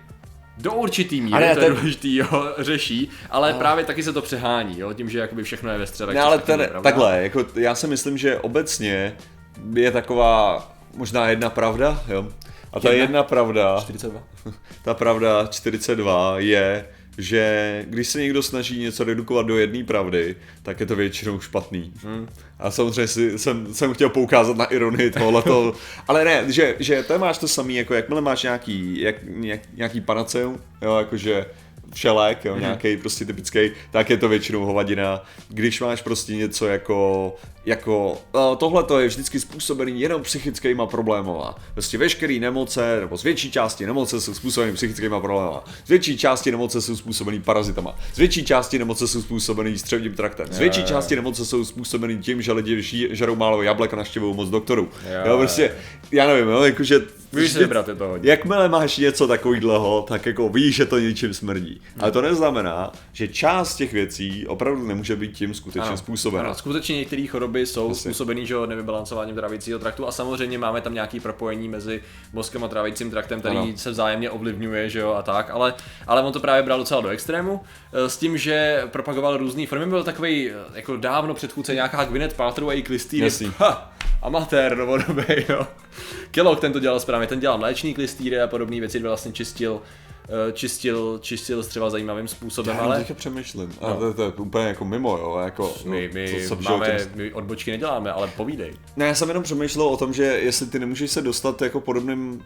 do 0.58 0.72
určitý 0.72 1.20
míry, 1.20 1.44
ale 1.44 1.54
to 1.54 1.60
je 1.60 1.66
ten... 1.66 1.76
důležitý, 1.76 2.16
jo, 2.16 2.54
řeší, 2.58 3.08
ale 3.30 3.52
no. 3.52 3.58
právě 3.58 3.84
taky 3.84 4.02
se 4.02 4.12
to 4.12 4.22
přehání, 4.22 4.78
jo, 4.78 4.92
tím, 4.92 5.10
že 5.10 5.18
jakoby 5.18 5.42
všechno 5.42 5.72
je 5.72 5.78
ve 5.78 5.86
středech. 5.86 6.14
Ne, 6.14 6.20
ale 6.20 6.38
ten, 6.38 6.68
takhle, 6.82 7.22
jako 7.22 7.44
já 7.54 7.74
si 7.74 7.86
myslím, 7.86 8.18
že 8.18 8.38
obecně 8.38 9.16
je 9.74 9.90
taková 9.90 10.68
možná 10.94 11.28
jedna 11.28 11.50
pravda, 11.50 12.02
jo. 12.08 12.28
A 12.72 12.80
ta 12.80 12.88
jedna, 12.88 13.02
jedna 13.02 13.22
pravda, 13.22 13.80
42. 13.80 14.22
ta 14.84 14.94
pravda 14.94 15.46
42 15.46 16.38
je, 16.38 16.88
že 17.18 17.84
když 17.88 18.08
se 18.08 18.20
někdo 18.20 18.42
snaží 18.42 18.80
něco 18.80 19.04
redukovat 19.04 19.46
do 19.46 19.58
jedné 19.58 19.84
pravdy, 19.84 20.36
tak 20.62 20.80
je 20.80 20.86
to 20.86 20.96
většinou 20.96 21.40
špatný. 21.40 21.92
Hmm. 22.02 22.28
A 22.58 22.70
samozřejmě 22.70 23.06
si, 23.06 23.38
jsem, 23.38 23.74
jsem 23.74 23.94
chtěl 23.94 24.08
poukázat 24.08 24.56
na 24.56 24.64
ironii 24.64 25.10
tohoto, 25.10 25.74
ale 26.08 26.24
ne, 26.24 26.44
že, 26.46 26.74
že 26.78 27.02
to 27.02 27.18
máš 27.18 27.38
to 27.38 27.48
samý, 27.48 27.74
jako 27.74 27.94
jakmile 27.94 28.20
máš 28.20 28.42
nějaký, 28.42 29.00
jak, 29.00 29.16
nějak, 29.22 29.60
nějaký 29.74 30.00
panaceum, 30.00 30.60
jo, 30.82 30.96
jakože 30.96 31.46
všelek, 31.94 32.44
jo, 32.44 32.54
mm-hmm. 32.54 32.60
nějaký 32.60 32.96
prostě 32.96 33.24
typický, 33.24 33.70
tak 33.90 34.10
je 34.10 34.16
to 34.16 34.28
většinou 34.28 34.64
hovadina. 34.64 35.24
Když 35.48 35.80
máš 35.80 36.02
prostě 36.02 36.36
něco 36.36 36.66
jako, 36.66 37.36
jako 37.64 38.12
uh, 38.12 38.56
tohle 38.56 38.82
to 38.82 39.00
je 39.00 39.08
vždycky 39.08 39.40
způsobený 39.40 40.00
jenom 40.00 40.22
psychickýma 40.22 40.86
problémova. 40.86 41.54
Prostě 41.72 41.98
veškeré 41.98 42.38
nemoce, 42.38 43.00
nebo 43.00 43.16
z 43.16 43.22
větší 43.22 43.50
části 43.50 43.86
nemoce 43.86 44.20
jsou 44.20 44.34
způsobený 44.34 44.72
psychickýma 44.72 45.20
problémova. 45.20 45.64
Z 45.84 45.88
větší 45.88 46.18
části 46.18 46.50
nemoce 46.50 46.80
jsou 46.80 46.96
způsobený 46.96 47.40
parazitama. 47.40 47.94
Z 48.14 48.18
větší 48.18 48.44
části 48.44 48.78
nemoce 48.78 49.08
jsou 49.08 49.22
způsobený 49.22 49.78
střevním 49.78 50.14
traktem. 50.14 50.46
Z 50.50 50.58
větší 50.58 50.84
části 50.84 51.16
nemoce 51.16 51.46
jsou 51.46 51.64
způsobený 51.64 52.18
tím, 52.18 52.42
že 52.42 52.52
lidi 52.52 52.82
žerou 53.10 53.36
málo 53.36 53.62
jablek 53.62 53.94
a 53.94 53.96
naštěvují 53.96 54.36
moc 54.36 54.48
doktorů. 54.48 54.88
Jo, 55.26 55.38
prostě, 55.38 55.74
já 56.12 56.26
nevím, 56.26 56.48
jo, 56.48 56.62
jakože 56.62 57.00
Víš 57.32 57.56
vybrat, 57.56 57.88
je 57.88 57.94
to 57.94 58.08
hodně. 58.08 58.30
Jakmile 58.30 58.68
máš 58.68 58.96
něco 58.96 59.28
takového, 59.28 60.04
tak 60.08 60.26
jako 60.26 60.48
víš, 60.48 60.76
že 60.76 60.86
to 60.86 60.98
něčím 60.98 61.34
smrdí. 61.34 61.81
Ale 62.00 62.10
to 62.10 62.22
neznamená, 62.22 62.92
že 63.12 63.28
část 63.28 63.76
těch 63.76 63.92
věcí 63.92 64.46
opravdu 64.46 64.86
nemůže 64.86 65.16
být 65.16 65.32
tím 65.32 65.54
skutečně 65.54 65.88
ano. 65.88 65.96
způsobena. 65.96 66.44
Ano, 66.44 66.54
skutečně 66.54 66.96
některé 66.96 67.26
choroby 67.26 67.66
jsou 67.66 67.90
Asi. 67.90 68.00
způsobený 68.00 68.46
že 68.46 68.54
nevybalancováním 68.66 69.34
trávicího 69.34 69.78
traktu 69.78 70.08
a 70.08 70.12
samozřejmě 70.12 70.58
máme 70.58 70.80
tam 70.80 70.94
nějaký 70.94 71.20
propojení 71.20 71.68
mezi 71.68 72.02
mozkem 72.32 72.64
a 72.64 72.68
trávicím 72.68 73.10
traktem, 73.10 73.40
který 73.40 73.56
ano. 73.56 73.72
se 73.76 73.90
vzájemně 73.90 74.30
ovlivňuje, 74.30 74.88
že 74.88 74.98
jo, 74.98 75.12
a 75.12 75.22
tak, 75.22 75.50
ale, 75.50 75.74
ale 76.06 76.22
on 76.22 76.32
to 76.32 76.40
právě 76.40 76.62
bral 76.62 76.78
docela 76.78 77.00
do 77.00 77.08
extrému, 77.08 77.60
eh, 77.92 78.08
s 78.08 78.16
tím, 78.16 78.38
že 78.38 78.82
propagoval 78.86 79.36
různé 79.36 79.66
formy, 79.66 79.86
byl 79.86 80.04
takový 80.04 80.50
eh, 80.50 80.54
jako 80.74 80.96
dávno 80.96 81.34
předchůdce 81.34 81.74
nějaká 81.74 82.04
Gwyneth 82.04 82.36
Paltrow 82.36 82.68
a 82.68 82.72
její 82.72 82.82
klistýry. 82.82 83.30
Ha, 83.58 83.92
amatér 84.22 84.76
novodobý, 84.76 85.24
jo. 85.48 85.66
Kellogg 86.30 86.60
ten 86.60 86.72
to 86.72 86.80
dělal 86.80 87.00
správně, 87.00 87.26
ten 87.26 87.40
dělal 87.40 87.58
mléčný 87.58 87.94
klistýry 87.94 88.40
a 88.40 88.46
podobné 88.46 88.80
věci, 88.80 88.98
vlastně 88.98 89.32
čistil 89.32 89.80
čistil, 90.52 91.18
čistil 91.22 91.64
třeba 91.64 91.90
zajímavým 91.90 92.28
způsobem, 92.28 92.76
Já 92.76 92.82
ale... 92.82 93.04
Já 93.08 93.14
přemýšlím, 93.14 93.72
no. 93.82 93.88
a 93.88 93.96
to, 93.96 94.14
to, 94.14 94.22
je 94.22 94.32
úplně 94.32 94.64
jako 94.64 94.84
mimo, 94.84 95.18
jo, 95.18 95.38
jako... 95.44 95.74
My, 95.84 96.10
my, 96.14 96.44
co, 96.48 96.56
máme, 96.56 96.98
tím... 96.98 97.10
my 97.14 97.32
odbočky 97.32 97.70
neděláme, 97.70 98.12
ale 98.12 98.28
povídej. 98.36 98.74
Ne, 98.96 99.06
já 99.06 99.14
jsem 99.14 99.28
jenom 99.28 99.42
přemýšlel 99.42 99.86
o 99.86 99.96
tom, 99.96 100.12
že 100.12 100.22
jestli 100.22 100.66
ty 100.66 100.78
nemůžeš 100.78 101.10
se 101.10 101.22
dostat 101.22 101.62
jako 101.62 101.80
podobným 101.80 102.42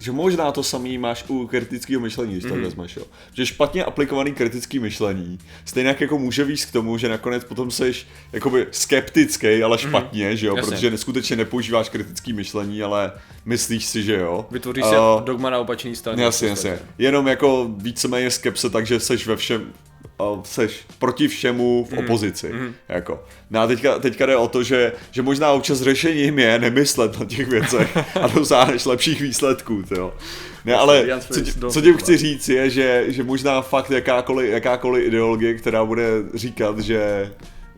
že 0.00 0.12
možná 0.12 0.52
to 0.52 0.62
samý 0.62 0.98
máš 0.98 1.24
u 1.28 1.46
kritického 1.46 2.00
myšlení, 2.00 2.32
když 2.32 2.44
to 2.44 2.50
mm-hmm. 2.50 2.62
vezmeš, 2.62 2.96
jo. 2.96 3.04
Že 3.32 3.46
špatně 3.46 3.84
aplikovaný 3.84 4.32
kritický 4.32 4.78
myšlení 4.78 5.38
stejně 5.64 5.96
jako 6.00 6.18
může 6.18 6.44
víc 6.44 6.64
k 6.64 6.72
tomu, 6.72 6.98
že 6.98 7.08
nakonec 7.08 7.44
potom 7.44 7.70
seš 7.70 8.06
jakoby 8.32 8.66
skeptický, 8.70 9.62
ale 9.62 9.76
mhm. 9.80 9.88
špatně, 9.88 10.30
mm-hmm. 10.30 10.34
že 10.34 10.46
jo, 10.46 10.56
Jasně. 10.56 10.70
protože 10.70 10.90
neskutečně 10.90 11.36
nepoužíváš 11.36 11.88
kritický 11.88 12.32
myšlení, 12.32 12.82
ale 12.82 13.12
myslíš 13.44 13.86
si, 13.86 14.02
že 14.02 14.16
jo. 14.16 14.46
Vytvoříš 14.50 14.84
uh, 14.84 14.90
si 14.90 15.24
dogma 15.24 15.50
na 15.50 15.58
opačný 15.58 15.96
straně. 15.96 16.24
Jasně, 16.24 16.48
jasně. 16.48 16.78
Jenom 16.98 17.28
jako 17.28 17.70
víceméně 17.76 18.30
skepse, 18.30 18.70
takže 18.70 19.00
seš 19.00 19.26
ve 19.26 19.36
všem, 19.36 19.72
seš 20.44 20.80
proti 20.98 21.28
všemu 21.28 21.84
v 21.84 21.92
mhm. 21.92 22.04
opozici. 22.04 22.52
Mm. 22.52 22.74
Jako. 22.88 23.24
No 23.50 23.60
a 23.60 23.66
teďka, 23.66 23.98
teďka 23.98 24.26
jde 24.26 24.36
o 24.36 24.48
to, 24.48 24.62
že, 24.62 24.92
že 25.10 25.22
možná 25.22 25.52
občas 25.52 25.80
řešením 25.80 26.38
je 26.38 26.58
nemyslet 26.58 27.20
na 27.20 27.26
těch 27.26 27.48
věcech 27.48 27.96
a 27.96 28.26
dosáhneš 28.34 28.84
lepších 28.84 29.20
výsledků. 29.20 29.82
Jo. 29.96 30.14
Ne, 30.64 30.74
ale 30.74 31.06
co, 31.20 31.70
co 31.70 31.80
tím 31.80 31.96
chci 31.96 32.16
říct 32.16 32.48
je, 32.48 32.70
že, 32.70 33.04
že 33.08 33.22
možná 33.22 33.62
fakt 33.62 33.90
jakákoliv, 33.90 34.50
jakákoliv 34.50 35.06
ideologie, 35.06 35.54
která 35.54 35.84
bude 35.84 36.08
říkat, 36.34 36.78
že 36.78 37.32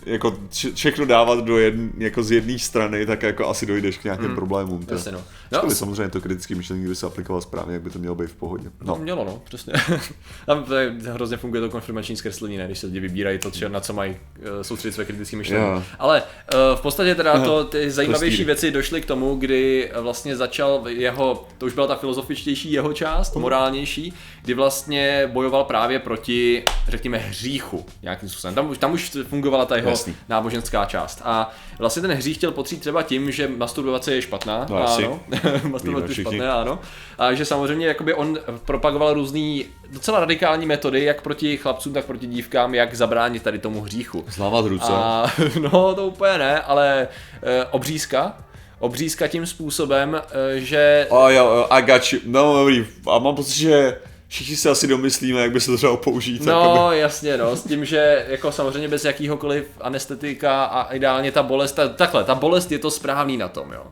jako 0.06 0.36
vše- 0.50 0.74
všechno 0.74 1.06
dávat 1.06 1.44
do 1.44 1.58
jedn, 1.58 1.88
jako 1.98 2.22
z 2.22 2.30
jedné 2.30 2.58
strany, 2.58 3.06
tak 3.06 3.22
jako 3.22 3.48
asi 3.48 3.66
dojdeš 3.66 3.98
k 3.98 4.04
nějakým 4.04 4.34
problémům. 4.34 4.86
to. 4.86 4.94
Jasně, 4.94 5.12
no. 5.12 5.22
No, 5.52 5.60
No, 5.64 5.70
samozřejmě 5.70 6.08
to 6.08 6.20
kritické 6.20 6.54
myšlení, 6.54 6.82
kdyby 6.82 6.94
se 6.96 7.06
aplikoval 7.06 7.40
správně, 7.42 7.72
jak 7.74 7.82
by 7.82 7.90
to 7.90 7.98
mělo 7.98 8.14
být 8.14 8.26
v 8.30 8.34
pohodě. 8.34 8.64
No. 8.64 8.94
No. 8.94 8.96
Mělo, 9.02 9.24
no, 9.24 9.42
přesně. 9.44 9.72
Tam 10.46 10.64
hrozně 11.12 11.36
funguje 11.36 11.60
to 11.62 11.70
konfirmační 11.70 12.16
zkreslení, 12.16 12.56
ne, 12.56 12.66
když 12.66 12.78
se 12.78 12.86
lidi 12.86 13.00
vybírají 13.00 13.38
to, 13.38 13.50
či- 13.50 13.68
na 13.68 13.80
co 13.80 13.92
mají 13.92 14.10
uh, 14.38 14.46
soustředit 14.62 14.92
své 14.92 15.04
kritické 15.04 15.36
myšlení. 15.36 15.64
Jo. 15.64 15.82
Ale 15.98 16.22
uh, 16.22 16.78
v 16.78 16.80
podstatě 16.80 17.14
teda 17.14 17.44
to, 17.44 17.64
ty 17.64 17.90
zajímavější 17.90 18.44
věci 18.44 18.70
došly 18.70 19.00
k 19.00 19.06
tomu, 19.06 19.34
kdy 19.36 19.90
eh, 19.94 20.00
vlastně 20.00 20.36
začal 20.36 20.82
jeho, 20.88 21.48
to 21.58 21.66
už 21.66 21.72
byla 21.74 21.86
ta 21.86 21.94
filozofičtější 21.96 22.72
jeho 22.72 22.92
část, 22.92 23.36
morálnější, 23.36 24.12
kdy 24.42 24.54
vlastně 24.54 25.28
bojoval 25.32 25.64
právě 25.64 25.98
proti, 25.98 26.62
řekněme, 26.88 27.18
hříchu 27.18 27.86
nějakým 28.02 28.28
způsobem. 28.28 28.54
Tam, 28.54 28.74
tam 28.76 28.92
už 28.92 29.10
fungovala 29.28 29.64
ta 29.64 29.76
jeho 29.76 29.90
Jasný. 29.92 30.16
náboženská 30.28 30.84
část. 30.84 31.20
A 31.24 31.50
vlastně 31.78 32.02
ten 32.02 32.12
hřích 32.12 32.36
chtěl 32.36 32.50
potřít 32.50 32.80
třeba 32.80 33.02
tím, 33.02 33.30
že 33.30 33.48
masturbace 33.48 34.14
je 34.14 34.22
špatná. 34.22 34.66
No, 34.70 34.94
ano. 34.94 35.20
Masturbovat 35.68 36.08
je 36.08 36.14
špatné, 36.14 36.50
ano. 36.50 36.78
A 37.18 37.32
že 37.34 37.44
samozřejmě 37.44 37.86
jakoby 37.86 38.14
on 38.14 38.38
propagoval 38.64 39.14
různý 39.14 39.64
docela 39.90 40.20
radikální 40.20 40.66
metody, 40.66 41.04
jak 41.04 41.22
proti 41.22 41.56
chlapcům, 41.56 41.92
tak 41.92 42.04
proti 42.04 42.26
dívkám, 42.26 42.74
jak 42.74 42.94
zabránit 42.94 43.42
tady 43.42 43.58
tomu 43.58 43.80
hříchu. 43.80 44.24
Zlámat 44.28 44.66
ruce. 44.66 44.92
A 44.92 45.26
no, 45.72 45.94
to 45.94 46.06
úplně 46.06 46.38
ne, 46.38 46.60
ale 46.60 47.08
e, 47.42 47.64
obřízka. 47.64 48.36
Obřízka 48.78 49.28
tím 49.28 49.46
způsobem, 49.46 50.22
e, 50.54 50.60
že 50.60 51.06
A 51.10 51.30
jo, 51.30 51.46
jo, 51.46 51.66
I 51.70 51.82
got 51.82 52.12
you. 52.12 52.18
No, 52.26 52.58
dobrý. 52.58 52.86
A 53.10 53.18
mám 53.18 53.34
pocit, 53.34 53.54
že 53.54 53.96
všichni 54.32 54.56
si 54.56 54.68
asi 54.68 54.86
domyslíme, 54.86 55.40
jak 55.40 55.52
by 55.52 55.60
se 55.60 55.70
to 55.70 55.76
dalo 55.76 55.96
použít. 55.96 56.46
jakoby. 56.46 56.78
No, 56.78 56.92
jasně, 56.92 57.36
no, 57.36 57.56
s 57.56 57.64
tím, 57.64 57.84
že 57.84 58.26
jako 58.28 58.52
samozřejmě 58.52 58.88
bez 58.88 59.04
jakýhokoliv 59.04 59.66
anestetika 59.80 60.64
a 60.64 60.92
ideálně 60.92 61.32
ta 61.32 61.42
bolest, 61.42 61.72
ta, 61.72 61.88
takhle, 61.88 62.24
ta 62.24 62.34
bolest 62.34 62.72
je 62.72 62.78
to 62.78 62.90
správný 62.90 63.36
na 63.36 63.48
tom, 63.48 63.72
jo. 63.72 63.86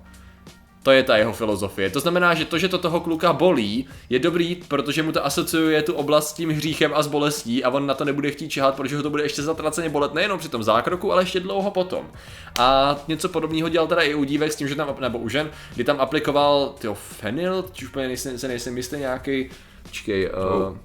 To 0.82 0.90
je 0.90 1.02
ta 1.02 1.16
jeho 1.16 1.32
filozofie. 1.32 1.90
To 1.90 2.00
znamená, 2.00 2.34
že 2.34 2.44
to, 2.44 2.58
že 2.58 2.68
to 2.68 2.78
toho 2.78 3.00
kluka 3.00 3.32
bolí, 3.32 3.86
je 4.10 4.18
dobrý, 4.18 4.56
protože 4.68 5.02
mu 5.02 5.12
to 5.12 5.26
asociuje 5.26 5.82
tu 5.82 5.94
oblast 5.94 6.28
s 6.28 6.32
tím 6.32 6.50
hříchem 6.50 6.92
a 6.94 7.02
s 7.02 7.06
bolestí 7.06 7.64
a 7.64 7.70
on 7.70 7.86
na 7.86 7.94
to 7.94 8.04
nebude 8.04 8.30
chtít 8.30 8.48
čehat, 8.48 8.74
protože 8.74 8.96
ho 8.96 9.02
to 9.02 9.10
bude 9.10 9.22
ještě 9.22 9.42
zatraceně 9.42 9.88
bolet 9.88 10.14
nejenom 10.14 10.38
při 10.38 10.48
tom 10.48 10.62
zákroku, 10.62 11.12
ale 11.12 11.22
ještě 11.22 11.40
dlouho 11.40 11.70
potom. 11.70 12.10
A 12.58 12.98
něco 13.08 13.28
podobného 13.28 13.68
dělal 13.68 13.88
teda 13.88 14.02
i 14.02 14.14
u 14.14 14.24
dívek 14.24 14.52
s 14.52 14.56
tím, 14.56 14.68
že 14.68 14.74
tam, 14.74 14.96
nebo 15.00 15.18
u 15.18 15.28
žen, 15.28 15.50
kdy 15.74 15.84
tam 15.84 16.00
aplikoval 16.00 16.74
tyjo, 16.78 16.94
fenyl, 16.94 17.64
či 17.72 17.86
úplně 17.86 18.08
nejsem, 18.08 18.38
se 18.38 18.48
nejsem 18.48 18.76
jistý 18.76 18.96
nějaký, 18.96 19.50
počkej, 19.82 20.30
uh, 20.30 20.76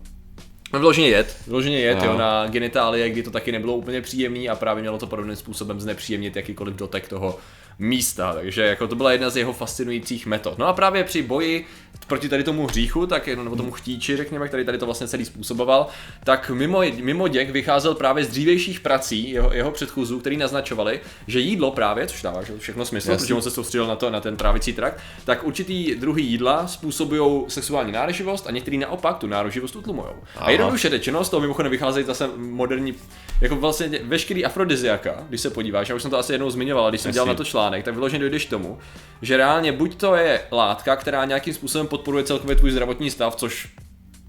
No 0.73 0.79
vyloženě 0.79 1.07
jed, 1.07 1.37
vyloženě 1.47 1.79
jed, 1.79 1.97
Jo. 2.03 2.05
jo, 2.11 2.17
na 2.17 2.47
genitálie, 2.47 3.09
kdy 3.09 3.23
to 3.23 3.31
taky 3.31 3.51
nebylo 3.51 3.75
úplně 3.75 4.01
příjemný 4.01 4.49
a 4.49 4.55
právě 4.55 4.81
mělo 4.81 4.97
to 4.97 5.07
podobným 5.07 5.35
způsobem 5.35 5.81
znepříjemnit 5.81 6.35
jakýkoliv 6.35 6.75
dotek 6.75 7.07
toho 7.07 7.37
místa, 7.79 8.33
takže 8.33 8.61
jako 8.61 8.87
to 8.87 8.95
byla 8.95 9.11
jedna 9.11 9.29
z 9.29 9.37
jeho 9.37 9.53
fascinujících 9.53 10.25
metod. 10.25 10.57
No 10.57 10.67
a 10.67 10.73
právě 10.73 11.03
při 11.03 11.21
boji 11.21 11.65
proti 12.07 12.29
tady 12.29 12.43
tomu 12.43 12.67
hříchu, 12.67 13.07
tak 13.07 13.27
nebo 13.27 13.55
tomu 13.55 13.71
chtíči, 13.71 14.17
řekněme, 14.17 14.47
který 14.47 14.65
tady 14.65 14.77
to 14.77 14.85
vlastně 14.85 15.07
celý 15.07 15.25
způsoboval, 15.25 15.87
tak 16.23 16.49
mimo, 16.49 16.81
mimo 17.01 17.27
děk 17.27 17.49
vycházel 17.49 17.95
právě 17.95 18.25
z 18.25 18.27
dřívějších 18.27 18.79
prací 18.79 19.31
jeho, 19.31 19.53
jeho 19.53 19.71
předchůzů, 19.71 20.19
který 20.19 20.37
naznačovali, 20.37 20.99
že 21.27 21.39
jídlo 21.39 21.71
právě, 21.71 22.07
což 22.07 22.21
dává 22.21 22.43
že 22.43 22.53
všechno 22.57 22.85
smysl, 22.85 23.11
Jasný. 23.11 23.23
protože 23.23 23.33
on 23.33 23.41
se 23.41 23.51
soustředil 23.51 23.87
na, 23.87 23.95
to, 23.95 24.09
na 24.09 24.21
ten 24.21 24.37
trávicí 24.37 24.73
trakt, 24.73 24.99
tak 25.25 25.43
určitý 25.43 25.95
druhy 25.95 26.21
jídla 26.21 26.67
způsobují 26.67 27.45
sexuální 27.47 27.91
náruživost 27.91 28.47
a 28.47 28.51
některý 28.51 28.77
naopak 28.77 29.17
tu 29.17 29.27
náruživost 29.27 29.75
utlumujou. 29.75 30.15
A 30.35 30.51
jednoduše 30.51 30.89
řečeno, 30.89 31.23
z 31.23 31.29
toho 31.29 31.41
mimochodem 31.41 31.71
vycházejí 31.71 32.05
zase 32.05 32.29
moderní, 32.37 32.95
jako 33.41 33.55
vlastně 33.55 33.89
veškerý 34.03 34.45
afrodiziaka, 34.45 35.23
když 35.29 35.41
se 35.41 35.49
podíváš, 35.49 35.89
já 35.89 35.95
už 35.95 36.01
jsem 36.01 36.11
to 36.11 36.17
asi 36.17 36.33
jednou 36.33 36.49
zmiňoval, 36.49 36.89
když 36.89 37.01
jsem 37.01 37.11
dělal 37.11 37.27
Jasný. 37.27 37.33
na 37.33 37.37
to 37.37 37.45
článek, 37.65 37.85
tak 37.85 37.93
vyloženě 37.93 38.19
dojdeš 38.19 38.45
k 38.45 38.49
tomu, 38.49 38.77
že 39.21 39.37
reálně 39.37 39.71
buď 39.71 39.95
to 39.95 40.15
je 40.15 40.41
látka, 40.51 40.95
která 40.95 41.25
nějakým 41.25 41.53
způsobem 41.53 41.87
podporuje 41.87 42.23
celkově 42.23 42.55
tvůj 42.55 42.71
zdravotní 42.71 43.09
stav, 43.09 43.35
což 43.35 43.67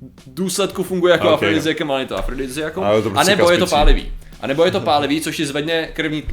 v 0.00 0.34
důsledku 0.34 0.82
funguje 0.82 1.12
jako 1.12 1.28
Ok. 1.28 1.34
okay. 1.34 1.48
afrodiziakem, 1.48 1.90
ale 1.90 2.00
je 2.02 2.06
to 2.06 2.16
afrodiziakum, 2.16 2.84
Ale 2.84 2.96
je 2.98 3.02
to 3.02 3.08
a 3.08 3.12
prostě 3.12 3.30
nebo 3.36 3.50
je 3.50 3.58
to 3.58 3.64
kaspicí. 3.64 3.76
pálivý. 3.76 4.12
A 4.40 4.46
nebo 4.46 4.64
je 4.64 4.70
to 4.70 4.80
pálivý, 4.90 5.20
což 5.20 5.36
ti 5.36 5.46
zvedne 5.46 5.86
krevní, 5.86 6.22
uh, 6.22 6.28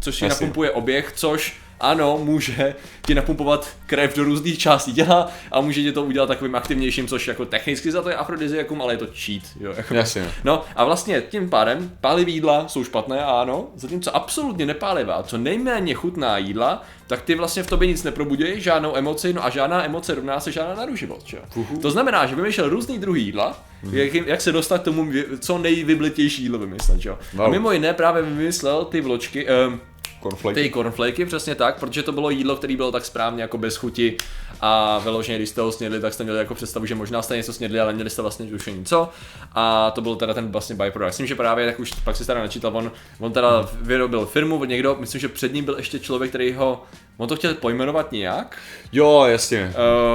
což 0.00 0.16
ti 0.16 0.28
napumpuje 0.28 0.70
oběh, 0.70 1.12
což 1.16 1.56
ano, 1.80 2.18
může 2.22 2.74
ti 3.06 3.14
napumpovat 3.14 3.68
krev 3.86 4.16
do 4.16 4.24
různých 4.24 4.58
částí 4.58 4.94
těla 4.94 5.28
a 5.52 5.60
může 5.60 5.82
ti 5.82 5.92
to 5.92 6.04
udělat 6.04 6.26
takovým 6.26 6.54
aktivnějším, 6.54 7.06
což 7.08 7.28
jako 7.28 7.44
technicky 7.44 7.92
za 7.92 8.02
to 8.02 8.08
je 8.08 8.14
afrodiziakum, 8.16 8.82
ale 8.82 8.92
je 8.94 8.96
to 8.98 9.06
cheat. 9.14 9.42
Jo, 9.60 9.72
jako. 9.76 9.94
Jasně. 9.94 10.30
No 10.44 10.64
a 10.76 10.84
vlastně 10.84 11.22
tím 11.30 11.50
pádem 11.50 11.92
pálivý 12.00 12.32
jídla 12.34 12.68
jsou 12.68 12.84
špatné, 12.84 13.24
ano, 13.24 13.66
zatímco 13.76 14.16
absolutně 14.16 14.66
nepálivá, 14.66 15.22
co 15.22 15.38
nejméně 15.38 15.94
chutná 15.94 16.38
jídla, 16.38 16.82
tak 17.06 17.22
ty 17.22 17.34
vlastně 17.34 17.62
v 17.62 17.66
tobě 17.66 17.88
nic 17.88 18.02
neprobudějí, 18.02 18.60
žádnou 18.60 18.96
emoci, 18.96 19.32
no 19.32 19.44
a 19.44 19.50
žádná 19.50 19.84
emoce 19.84 20.14
rovná 20.14 20.40
se 20.40 20.52
žádná 20.52 20.74
naruživost, 20.74 21.26
čo? 21.26 21.36
To 21.82 21.90
znamená, 21.90 22.26
že 22.26 22.34
vymýšlel 22.34 22.68
různý 22.68 22.98
druhý 22.98 23.24
jídla, 23.24 23.64
jak, 23.92 24.14
jak, 24.14 24.40
se 24.40 24.52
dostat 24.52 24.78
k 24.80 24.84
tomu 24.84 25.10
co 25.38 25.58
nejvyblitější 25.58 26.42
jídlo 26.42 26.58
vymyslet? 26.58 27.06
A 27.06 27.18
Wow. 27.34 27.50
mimo 27.50 27.72
jiné 27.72 27.92
právě 27.94 28.22
vymyslel 28.22 28.84
ty 28.84 29.00
vločky, 29.00 29.46
um, 29.68 29.80
Cornflakes. 30.22 30.62
ty 30.62 30.70
cornflakey, 30.70 31.26
přesně 31.26 31.54
tak, 31.54 31.80
protože 31.80 32.02
to 32.02 32.12
bylo 32.12 32.30
jídlo, 32.30 32.56
které 32.56 32.76
bylo 32.76 32.92
tak 32.92 33.04
správně 33.04 33.42
jako 33.42 33.58
bez 33.58 33.76
chuti 33.76 34.16
a 34.60 34.98
vyloženě, 34.98 35.38
když 35.38 35.48
jste 35.48 35.60
ho 35.60 35.72
snědli, 35.72 36.00
tak 36.00 36.14
jste 36.14 36.24
měli 36.24 36.38
jako 36.38 36.54
představu, 36.54 36.86
že 36.86 36.94
možná 36.94 37.22
jste 37.22 37.36
něco 37.36 37.52
snědli, 37.52 37.80
ale 37.80 37.92
měli 37.92 38.10
jste 38.10 38.22
vlastně 38.22 38.46
tušení 38.46 38.84
co. 38.84 39.10
A 39.52 39.90
to 39.90 40.00
byl 40.00 40.16
teda 40.16 40.34
ten 40.34 40.52
vlastně 40.52 40.76
byproduct. 40.76 41.08
Myslím, 41.08 41.26
že 41.26 41.34
právě, 41.34 41.66
tak 41.66 41.80
už 41.80 41.92
pak 41.92 42.16
si 42.16 42.26
teda 42.26 42.40
načítal, 42.40 42.76
on, 42.76 42.92
on 43.20 43.32
teda 43.32 43.68
vyrobil 43.72 44.26
firmu, 44.26 44.64
někdo, 44.64 44.96
myslím, 45.00 45.20
že 45.20 45.28
před 45.28 45.54
ním 45.54 45.64
byl 45.64 45.76
ještě 45.76 45.98
člověk, 45.98 46.30
který 46.30 46.52
ho, 46.52 46.82
on 47.18 47.28
to 47.28 47.36
chtěl 47.36 47.54
pojmenovat 47.54 48.12
nějak, 48.12 48.56
Jo, 48.92 49.24
jasně. 49.26 49.72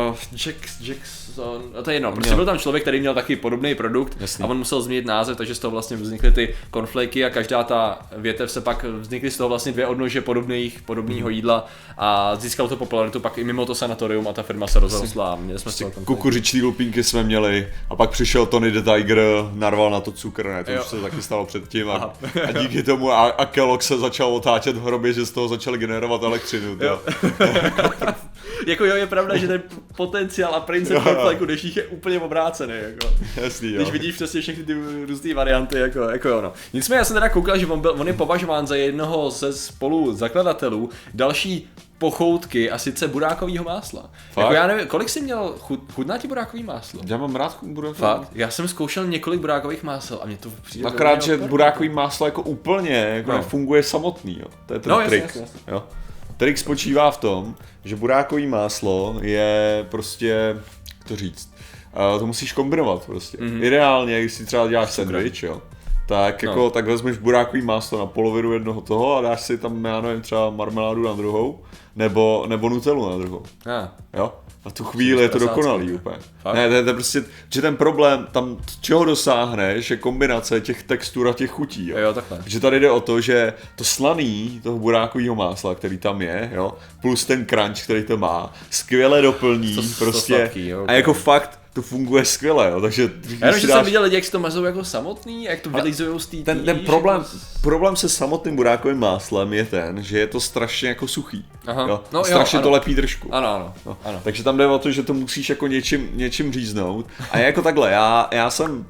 Uh, 0.09 0.15
Jack, 0.45 0.55
Jackson, 0.81 1.63
a 1.79 1.81
to 1.81 1.89
je 1.91 1.95
jedno, 1.95 2.11
prostě 2.11 2.29
Měl. 2.29 2.35
byl 2.35 2.45
tam 2.45 2.59
člověk, 2.59 2.83
který 2.83 2.99
měl 2.99 3.13
taky 3.13 3.35
podobný 3.35 3.75
produkt 3.75 4.17
Jasný. 4.19 4.43
a 4.45 4.47
on 4.47 4.57
musel 4.57 4.81
změnit 4.81 5.05
název, 5.05 5.37
takže 5.37 5.55
z 5.55 5.59
toho 5.59 5.71
vlastně 5.71 5.97
vznikly 5.97 6.31
ty 6.31 6.55
cornflakey 6.73 7.25
a 7.25 7.29
každá 7.29 7.63
ta 7.63 7.99
větev 8.17 8.51
se 8.51 8.61
pak 8.61 8.83
vznikly 8.99 9.31
z 9.31 9.37
toho 9.37 9.49
vlastně 9.49 9.71
dvě 9.71 9.87
odnože 9.87 10.21
podobných, 10.21 10.81
podobného 10.81 11.29
jídla 11.29 11.67
a 11.97 12.35
získal 12.35 12.67
to 12.67 12.75
popularitu 12.75 13.19
pak 13.19 13.37
i 13.37 13.43
mimo 13.43 13.65
to 13.65 13.75
sanatorium 13.75 14.27
a 14.27 14.33
ta 14.33 14.43
firma 14.43 14.67
se 14.67 14.79
rozrostla 14.79 15.35
měli 15.35 15.59
jsme. 15.59 15.91
Kukuřičný 16.05 16.61
lupínky 16.61 17.03
jsme 17.03 17.23
měli 17.23 17.67
a 17.89 17.95
pak 17.95 18.09
přišel 18.09 18.45
Tony 18.45 18.71
the 18.71 18.81
Tiger, 18.93 19.19
narval 19.53 19.91
na 19.91 19.99
to 20.01 20.11
cukr, 20.11 20.45
ne, 20.45 20.63
to 20.63 20.71
Jo. 20.71 20.81
už 20.81 20.87
se 20.87 21.01
taky 21.01 21.21
stalo 21.21 21.45
předtím 21.45 21.89
a, 21.89 21.93
Aha. 21.93 22.13
a 22.47 22.51
díky 22.51 22.83
tomu 22.83 23.11
a, 23.11 23.27
a 23.27 23.45
Kellogg 23.45 23.83
se 23.83 23.97
začal 23.97 24.35
otáčet 24.35 24.77
v 24.77 24.81
hrobě, 24.83 25.13
že 25.13 25.25
z 25.25 25.31
toho 25.31 25.47
začali 25.47 25.77
generovat 25.77 26.23
elektřinu. 26.23 26.77
Jo. 26.93 27.01
Jako 28.67 28.85
jo, 28.85 28.95
je 28.95 29.07
pravda, 29.07 29.37
že 29.37 29.47
ten 29.47 29.61
potenciál 29.97 30.55
a 30.55 30.59
princip 30.59 30.97
cornflakeu 31.03 31.45
dnešních 31.45 31.77
je 31.77 31.83
úplně 31.87 32.19
obrácený, 32.19 32.73
jako. 32.81 33.13
Jasný, 33.41 33.71
jo. 33.71 33.75
Když 33.77 33.91
vidíš 33.91 34.15
přesně 34.15 34.41
všechny 34.41 34.63
ty 34.63 34.73
různé 35.07 35.33
varianty, 35.33 35.79
jako, 35.79 35.99
jako 35.99 36.29
jo, 36.29 36.41
no. 36.41 36.53
Nicméně 36.73 36.97
já 36.97 37.03
jsem 37.05 37.13
teda 37.13 37.29
koukal, 37.29 37.57
že 37.57 37.67
on, 37.67 37.79
byl, 37.79 37.95
on 37.97 38.07
je 38.07 38.13
považován 38.13 38.67
za 38.67 38.75
jednoho 38.75 39.29
ze 39.31 39.53
spolu 39.53 40.13
zakladatelů 40.13 40.89
další 41.13 41.69
pochoutky 41.97 42.71
a 42.71 42.77
sice 42.77 43.07
burákového 43.07 43.63
másla. 43.63 44.09
Fakt? 44.31 44.41
Jako 44.43 44.53
já 44.53 44.67
nevím, 44.67 44.87
kolik 44.87 45.09
jsi 45.09 45.21
měl, 45.21 45.55
chut, 45.59 45.79
chutná 45.93 46.17
ti 46.17 46.27
burákový 46.27 46.63
máslo? 46.63 47.01
Já 47.05 47.17
mám 47.17 47.35
rád 47.35 47.57
burákový. 47.61 47.99
Fakt? 47.99 48.29
Já 48.35 48.49
jsem 48.49 48.67
zkoušel 48.67 49.07
několik 49.07 49.39
burákových 49.39 49.83
másel 49.83 50.19
a 50.23 50.25
mě 50.25 50.37
to 50.37 50.49
přijde 50.61 50.87
Akorát, 50.87 51.21
že 51.21 51.37
burákový 51.37 51.89
máslo 51.89 52.27
jako 52.27 52.41
úplně 52.41 52.95
jako 52.95 53.31
No. 53.31 53.37
nefunguje 53.37 53.83
samotný, 53.83 54.37
jo. 54.39 54.47
To 54.65 54.73
je 54.73 54.79
ten 54.79 54.89
No, 54.91 55.01
trik. 55.07 55.23
jasně, 55.23 55.41
jasně. 55.41 55.59
Jo. 55.67 55.83
Trik 56.43 56.57
spočívá 56.57 57.11
v 57.11 57.17
tom, 57.17 57.55
že 57.85 57.95
burákový 57.95 58.47
máslo 58.47 59.19
je 59.21 59.85
prostě, 59.91 60.55
jak 60.97 61.07
to 61.07 61.15
říct, 61.15 61.53
uh, 62.13 62.19
to 62.19 62.27
musíš 62.27 62.53
kombinovat 62.53 63.05
prostě. 63.05 63.37
Mm-hmm. 63.37 63.63
Ideálně, 63.63 64.19
když 64.19 64.33
si 64.33 64.45
třeba 64.45 64.67
děláš 64.67 64.91
sandwich, 64.91 65.43
jo, 65.43 65.61
tak 66.07 66.43
jako 66.43 66.55
No. 66.59 66.69
tak 66.69 66.85
vezmeš 66.85 67.17
burákový 67.17 67.61
máslo 67.61 67.99
na 67.99 68.05
polovinu 68.05 68.53
jednoho 68.53 68.81
toho 68.81 69.17
a 69.17 69.21
dáš 69.21 69.41
si 69.41 69.57
tam, 69.57 69.85
já 69.85 70.01
nevím, 70.01 70.21
třeba 70.21 70.49
marmeládu 70.49 71.03
na 71.03 71.13
druhou, 71.13 71.59
nebo, 71.95 72.45
nebo 72.47 72.69
nutelu 72.69 73.09
na 73.09 73.17
druhou. 73.17 73.43
Ah. 73.65 73.87
Jo? 74.17 74.33
Na 74.65 74.71
tu 74.71 74.83
chvíli 74.83 75.21
je 75.21 75.29
to 75.29 75.39
dokonalý 75.39 75.91
úplně. 75.93 76.15
Fakt? 76.41 76.55
Ne, 76.55 76.67
to 76.69 76.73
je, 76.75 76.83
to 76.83 76.89
je 76.89 76.93
prostě, 76.93 77.23
že 77.49 77.61
ten 77.61 77.75
problém, 77.75 78.27
tam 78.31 78.57
čeho 78.81 79.05
dosáhneš, 79.05 79.91
je 79.91 79.97
kombinace 79.97 80.61
těch 80.61 80.83
textur 80.83 81.27
a 81.27 81.33
těch 81.33 81.51
chutí. 81.51 81.89
Jo? 81.89 81.97
Jo, 81.97 82.13
takhle. 82.13 82.39
Že 82.45 82.59
tady 82.59 82.79
jde 82.79 82.91
o 82.91 82.99
to, 82.99 83.21
že 83.21 83.53
to 83.75 83.83
slaný 83.83 84.59
toho 84.63 84.77
burákového 84.79 85.35
másla, 85.35 85.75
který 85.75 85.97
tam 85.97 86.21
je, 86.21 86.51
jo, 86.53 86.73
plus 87.01 87.25
ten 87.25 87.45
crunch, 87.45 87.83
který 87.83 88.03
to 88.03 88.17
má, 88.17 88.53
skvěle 88.69 89.21
doplní 89.21 89.75
To- 89.75 89.81
to 89.81 89.87
prostě 89.97 90.35
sladký, 90.37 90.67
jo, 90.67 90.79
a 90.79 90.83
ok. 90.83 90.89
jako 90.91 91.13
fakt 91.13 91.59
to 91.73 91.81
funguje 91.81 92.25
skvěle, 92.25 92.69
jo, 92.71 92.81
takže 92.81 93.11
Já 93.41 93.51
že 93.57 93.67
jsem 93.67 93.85
viděl 93.85 94.01
lidi, 94.03 94.15
jak 94.15 94.25
si 94.25 94.31
to 94.31 94.39
mazou 94.39 94.63
jako 94.63 94.83
samotný, 94.83 95.43
jak 95.43 95.59
to 95.61 95.69
vylizujou 95.69 96.19
z 96.19 96.25
té 96.27 96.37
ten, 96.37 96.65
ten 96.65 96.79
problém, 96.79 97.25
problém 97.61 97.95
se 97.95 98.09
samotným 98.09 98.55
burákovým 98.55 98.97
máslem 98.99 99.53
je 99.53 99.65
ten, 99.65 100.03
že 100.03 100.19
je 100.19 100.27
to 100.27 100.39
strašně 100.39 100.89
jako 100.89 101.07
suchý. 101.07 101.45
Aha. 101.67 101.85
Jo? 101.87 102.03
No 102.11 102.19
jo, 102.19 102.25
strašně 102.25 102.57
ano. 102.59 102.63
to 102.63 102.71
lepí 102.71 102.95
držku. 102.95 103.33
Ano, 103.35 103.47
ano, 103.55 103.73
No. 103.85 103.97
ano. 104.03 104.21
Takže 104.23 104.43
tam 104.43 104.57
jde 104.57 104.67
o 104.67 104.79
to, 104.79 104.91
že 104.91 105.03
to 105.03 105.13
musíš 105.13 105.49
jako 105.49 105.67
něčím, 105.67 106.09
něčím 106.13 106.53
říznout. 106.53 107.05
A 107.31 107.37
jako 107.37 107.61
takhle, 107.61 107.91
já, 107.91 108.27
já 108.31 108.49
jsem 108.49 108.85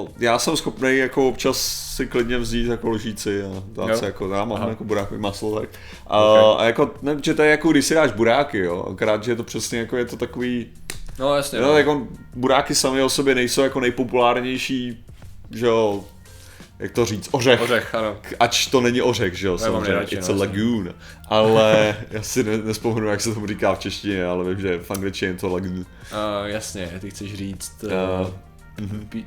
Uh, 0.00 0.08
já 0.18 0.38
jsem 0.38 0.56
schopný 0.56 0.96
jako 0.96 1.28
občas 1.28 1.58
si 1.96 2.06
klidně 2.06 2.38
vzít 2.38 2.66
jako 2.66 2.88
lžíci 2.90 3.42
a 3.42 3.62
dát 3.72 3.88
Jo. 3.88 3.96
si 3.98 4.04
jako, 4.04 4.28
já 4.28 4.44
mám 4.44 4.58
Aha. 4.58 4.68
jako 4.68 4.84
burákový 4.84 5.20
maslo, 5.20 5.60
tak. 5.60 5.68
A, 6.06 6.20
Ok. 6.24 6.60
a 6.60 6.64
jako, 6.64 6.90
ne, 7.02 7.16
že 7.22 7.34
to 7.34 7.42
je 7.42 7.50
jako 7.50 7.72
když 7.72 7.84
si 7.86 7.94
dáš 7.94 8.12
buráky, 8.12 8.58
jo, 8.58 8.86
akorát, 8.92 9.24
že 9.24 9.30
je 9.32 9.36
to 9.36 9.42
přesně 9.44 9.78
jako, 9.78 9.96
je 9.96 10.04
to 10.04 10.16
takový, 10.16 10.66
No 11.18 11.36
jasně. 11.36 11.58
jo, 11.58 11.64
No, 11.64 11.78
jako 11.78 12.06
buráky 12.34 12.74
sami 12.74 13.02
o 13.02 13.08
sobě 13.08 13.34
nejsou 13.34 13.62
jako 13.62 13.80
nejpopulárnější, 13.80 15.04
že 15.50 15.66
jo, 15.66 16.04
jak 16.78 16.92
to 16.92 17.04
říct, 17.04 17.28
ořech. 17.32 17.60
Ořech, 17.60 17.94
ano. 17.94 18.16
Ač 18.40 18.66
to 18.66 18.80
není 18.80 19.02
ořech, 19.02 19.34
že 19.34 19.46
jo, 19.46 19.52
mám 19.52 19.58
samozřejmě, 19.58 19.88
nejradši, 19.88 20.14
it's 20.16 20.28
no, 20.28 20.34
a 20.34 20.38
lagoon, 20.38 20.94
ale 21.28 21.96
já 22.10 22.22
si 22.22 22.44
ne, 22.44 22.58
nespomenu, 22.58 23.06
jak 23.06 23.20
se 23.20 23.34
tomu 23.34 23.46
říká 23.46 23.74
v 23.74 23.78
češtině, 23.78 24.24
ale 24.24 24.44
vím, 24.44 24.60
že 24.60 24.78
v 24.78 24.90
angličtině 24.90 25.30
je 25.30 25.34
to 25.34 25.48
lagoon. 25.48 25.78
Uh, 25.78 25.84
jasně, 26.44 26.92
ty 27.00 27.10
chceš 27.10 27.34
říct... 27.34 27.84
Uh, 27.84 28.30
Uh, 28.82 28.88
pí... 29.08 29.26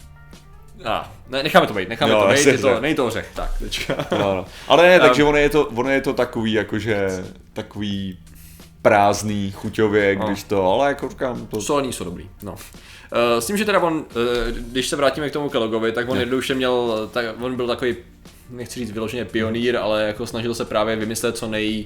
A, 0.86 1.12
ne, 1.30 1.44
necháme 1.44 1.68
to 1.68 1.74
být, 1.74 1.90
necháme 1.90 2.12
Jo, 2.12 2.22
to 2.22 2.34
být, 2.34 2.46
je 2.46 2.58
to, 2.58 2.80
není 2.82 2.96
to 2.96 3.06
ořech, 3.06 3.30
tak, 3.34 3.58
teďka. 3.60 3.96
No, 4.12 4.36
no. 4.36 4.46
Ale 4.68 4.84
ne, 4.84 5.00
takže 5.08 5.24
Um, 5.24 5.30
ono 5.30 5.38
je 5.38 5.50
to, 5.50 5.66
ono 5.68 5.90
je 5.90 6.02
to 6.02 6.14
takový, 6.14 6.54
jakože, 6.54 7.24
takový 7.54 8.20
prázdný 8.88 9.52
chuťově, 9.52 10.16
No. 10.16 10.28
když 10.28 10.44
to, 10.44 10.72
ale 10.72 10.88
jako 10.88 11.10
říkám, 11.10 11.48
to... 11.48 11.62
Solní 11.62 11.94
jsou 11.94 12.04
dobrý, 12.04 12.30
no. 12.44 12.52
Uh, 12.52 12.58
s 13.40 13.46
tím, 13.46 13.58
že 13.58 13.66
teda 13.66 13.80
on, 13.80 13.94
uh, 13.94 14.04
když 14.58 14.88
se 14.88 14.96
vrátíme 14.96 15.30
k 15.30 15.34
tomu 15.34 15.50
Kellogovi, 15.50 15.92
tak 15.92 16.10
on 16.10 16.20
jednoduše 16.20 16.56
měl, 16.56 17.10
tak, 17.14 17.26
on 17.42 17.56
byl 17.56 17.68
takový, 17.68 17.96
nechci 18.50 18.80
říct 18.80 18.92
vyloženě 18.92 19.26
pionýr, 19.26 19.78
ale 19.78 20.04
jako 20.04 20.28
snažil 20.28 20.54
se 20.56 20.66
právě 20.66 20.96
vymyslet 20.96 21.38
co 21.38 21.48
nej 21.48 21.86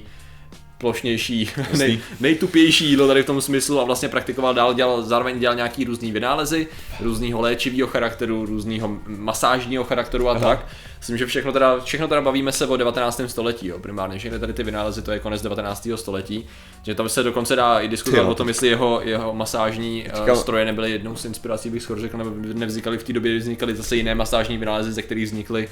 plošnější, 0.82 1.50
nej, 1.78 1.98
nejtupější 2.20 2.84
jídlo 2.90 3.06
tady 3.06 3.22
v 3.22 3.26
tom 3.26 3.40
smyslu 3.40 3.80
a 3.80 3.84
vlastně 3.84 4.08
praktikoval 4.08 4.54
dál, 4.54 4.74
dělal, 4.74 5.02
zároveň 5.02 5.38
dělal 5.38 5.56
nějaký 5.56 5.84
různý 5.84 6.12
vynálezy, 6.12 6.66
různýho 7.00 7.40
léčivého 7.40 7.88
charakteru, 7.88 8.46
různýho 8.46 8.96
masážního 9.06 9.84
charakteru 9.84 10.28
a 10.28 10.38
tak. 10.38 10.66
Myslím, 10.98 11.18
že 11.18 11.26
všechno 11.26 11.52
teda, 11.52 11.80
všechno 11.80 12.08
teda 12.08 12.20
bavíme 12.20 12.52
se 12.52 12.66
o 12.66 12.76
19. 12.76 13.20
století, 13.26 13.66
jo, 13.66 13.78
primárně, 13.78 14.18
všechny 14.18 14.38
tady 14.38 14.52
ty 14.52 14.62
vynálezy, 14.62 15.02
to 15.02 15.12
je 15.12 15.18
konec 15.18 15.42
19. 15.42 15.88
století, 15.94 16.46
že 16.82 16.94
tam 16.94 17.08
se 17.08 17.22
dokonce 17.22 17.56
dá 17.56 17.78
i 17.80 17.88
diskutovat 17.88 18.28
o 18.28 18.34
tom, 18.34 18.48
jestli 18.48 18.68
jeho, 18.68 19.00
jeho 19.04 19.34
masážní 19.34 20.04
Říkal- 20.14 20.36
stroje 20.36 20.64
nebyly 20.64 20.90
jednou 20.90 21.16
z 21.16 21.24
inspirací, 21.24 21.70
bych 21.70 21.82
skoro 21.82 22.00
řekl, 22.00 22.18
nebo 22.18 22.30
nevznikaly 22.54 22.98
v 22.98 23.04
té 23.04 23.12
době, 23.12 23.30
kdy 23.32 23.38
vznikaly 23.38 23.76
zase 23.76 23.96
jiné 23.96 24.14
masážní 24.14 24.58
vynálezy, 24.58 24.92
ze 24.92 25.02
kterých 25.02 25.24
vznikly 25.24 25.68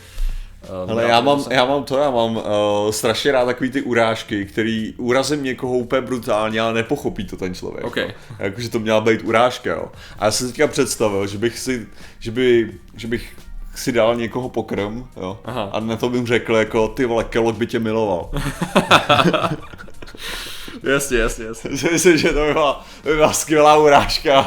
Ale 0.88 1.04
já 1.04 1.20
mám, 1.20 1.44
já 1.50 1.64
mám 1.64 1.84
to, 1.84 1.98
já 1.98 2.10
mám 2.10 2.36
uh, 2.36 2.42
strašně 2.90 3.32
rád 3.32 3.44
takový 3.44 3.70
ty 3.70 3.82
urážky, 3.82 4.46
který 4.46 4.94
urazím 4.96 5.42
někoho 5.42 5.72
úplně 5.72 6.02
brutálně, 6.02 6.60
ale 6.60 6.74
nepochopí 6.74 7.24
to 7.24 7.36
ten 7.36 7.54
člověk. 7.54 7.84
Ok. 7.84 7.96
Jo. 7.96 8.08
Jakože 8.38 8.70
to 8.70 8.78
měla 8.78 9.00
být 9.00 9.22
urážka, 9.22 9.70
jo. 9.70 9.84
A 10.18 10.24
já 10.24 10.30
jsem 10.30 10.46
si 10.46 10.52
teďka 10.52 10.66
představil, 10.66 11.26
že 11.26 11.38
bych 11.38 11.58
si, 11.58 11.86
že 12.18 12.30
by, 12.30 12.70
že 12.96 13.08
bych 13.08 13.32
si 13.74 13.92
dal 13.92 14.16
někoho 14.16 14.48
pokrm, 14.48 15.04
jo. 15.16 15.40
Aha. 15.44 15.70
A 15.72 15.80
na 15.80 15.96
to 15.96 16.08
bych 16.08 16.26
řekl 16.26 16.56
jako, 16.56 16.88
ty 16.88 17.04
vole, 17.04 17.24
Kellogg 17.24 17.58
by 17.58 17.66
tě 17.66 17.78
miloval. 17.78 18.30
Jasně, 20.82 21.18
jasně, 21.18 21.44
jasně. 21.44 21.70
Myslím, 21.92 22.16
že 22.16 22.28
to 22.28 22.46
by 22.46 22.52
byla, 22.52 22.84
by 23.04 23.14
byla 23.14 23.32
skvělá 23.32 23.76
urážka, 23.76 24.46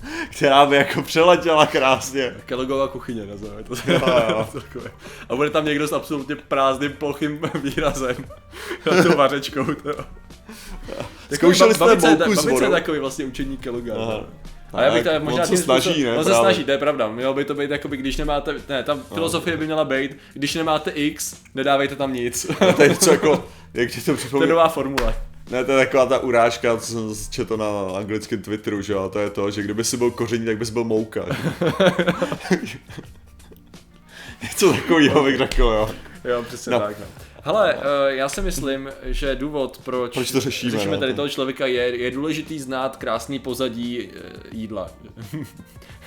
která 0.30 0.66
by 0.66 0.76
jako 0.76 1.02
přeletěla 1.02 1.66
krásně. 1.66 2.34
Kelloggova 2.46 2.88
kuchyně 2.88 3.26
nazveme 3.26 3.62
to. 3.64 3.74
Jo, 3.86 4.00
jo. 4.28 4.48
Takové. 4.52 4.90
A 5.28 5.36
bude 5.36 5.50
tam 5.50 5.64
někdo 5.64 5.88
s 5.88 5.92
absolutně 5.92 6.36
prázdným 6.36 6.92
plochým 6.92 7.40
výrazem. 7.62 8.16
Na 8.90 9.02
tou 9.02 9.16
vařečkou. 9.16 9.64
To. 9.64 9.94
Zkoušeli 11.34 11.74
jste 11.74 11.84
mouku 11.84 12.00
s 12.00 12.04
babice 12.04 12.48
je 12.48 12.52
vodou? 12.52 12.70
takový 12.70 12.98
vlastně 12.98 13.24
učení 13.24 13.56
Kellogga. 13.56 13.94
No. 13.94 14.26
A 14.72 14.82
já 14.82 14.92
bych 14.92 15.04
to 15.04 15.10
možná 15.20 15.46
se 15.46 15.56
snaží, 15.56 15.90
způsobem- 15.90 16.04
ne, 16.04 16.18
On 16.18 16.24
se 16.24 16.30
právě. 16.30 16.44
snaží, 16.44 16.64
to 16.64 16.70
je 16.70 16.78
pravda. 16.78 17.08
Mělo 17.08 17.34
by 17.34 17.44
to 17.44 17.54
být 17.54 17.70
jakoby, 17.70 17.96
když 17.96 18.16
nemáte, 18.16 18.54
ne, 18.68 18.82
tam 18.82 19.00
filozofie 19.14 19.56
by 19.56 19.64
měla 19.64 19.84
být, 19.84 20.16
když 20.34 20.54
nemáte 20.54 20.90
X, 20.90 21.36
nedávejte 21.54 21.96
tam 21.96 22.12
nic. 22.12 22.46
To 22.76 22.82
je 22.82 22.88
něco 22.88 23.10
jako, 23.10 23.44
jak 23.74 23.90
ti 23.90 23.98
to 24.00 24.04
to 24.04 24.10
je 24.10 24.16
připomíná. 24.16 24.46
nová 24.50 24.68
formule. 24.68 25.14
Ne, 25.50 25.64
to 25.64 25.72
je 25.72 25.86
taková 25.86 26.06
ta 26.06 26.18
urážka, 26.18 26.76
co 26.76 26.86
jsem 26.86 27.30
četl 27.30 27.56
na 27.56 27.66
anglickém 27.98 28.42
Twitteru, 28.42 28.82
že 28.82 28.92
jo, 28.92 29.08
to 29.12 29.18
je 29.18 29.30
to, 29.30 29.50
že 29.50 29.62
kdyby 29.62 29.84
si 29.84 29.96
byl 29.96 30.10
koření, 30.10 30.46
tak 30.46 30.58
bys 30.58 30.70
byl 30.70 30.84
mouka. 30.84 31.24
Něco 34.42 34.72
takového 34.72 35.22
bych 35.24 35.38
řekl, 35.38 35.62
jo. 35.62 35.90
Jo, 36.24 36.42
přesně 36.42 36.72
No. 36.72 36.80
tak. 36.80 36.98
No. 36.98 37.04
Hele, 37.44 37.74
uh, 37.74 37.80
já 38.08 38.28
si 38.28 38.40
myslím, 38.40 38.90
že 39.04 39.36
důvod, 39.36 39.80
proč, 39.84 40.14
Proč 40.14 40.30
to 40.30 40.40
řešíme, 40.40 40.72
řešíme 40.72 40.92
no, 40.94 41.00
tady 41.00 41.12
to- 41.12 41.16
toho 41.16 41.28
člověka, 41.28 41.66
je, 41.66 41.96
je 42.02 42.10
důležitý 42.10 42.58
znát 42.58 42.96
krásný 42.96 43.38
pozadí 43.38 44.08
eh, 44.14 44.20
jídla. 44.52 44.90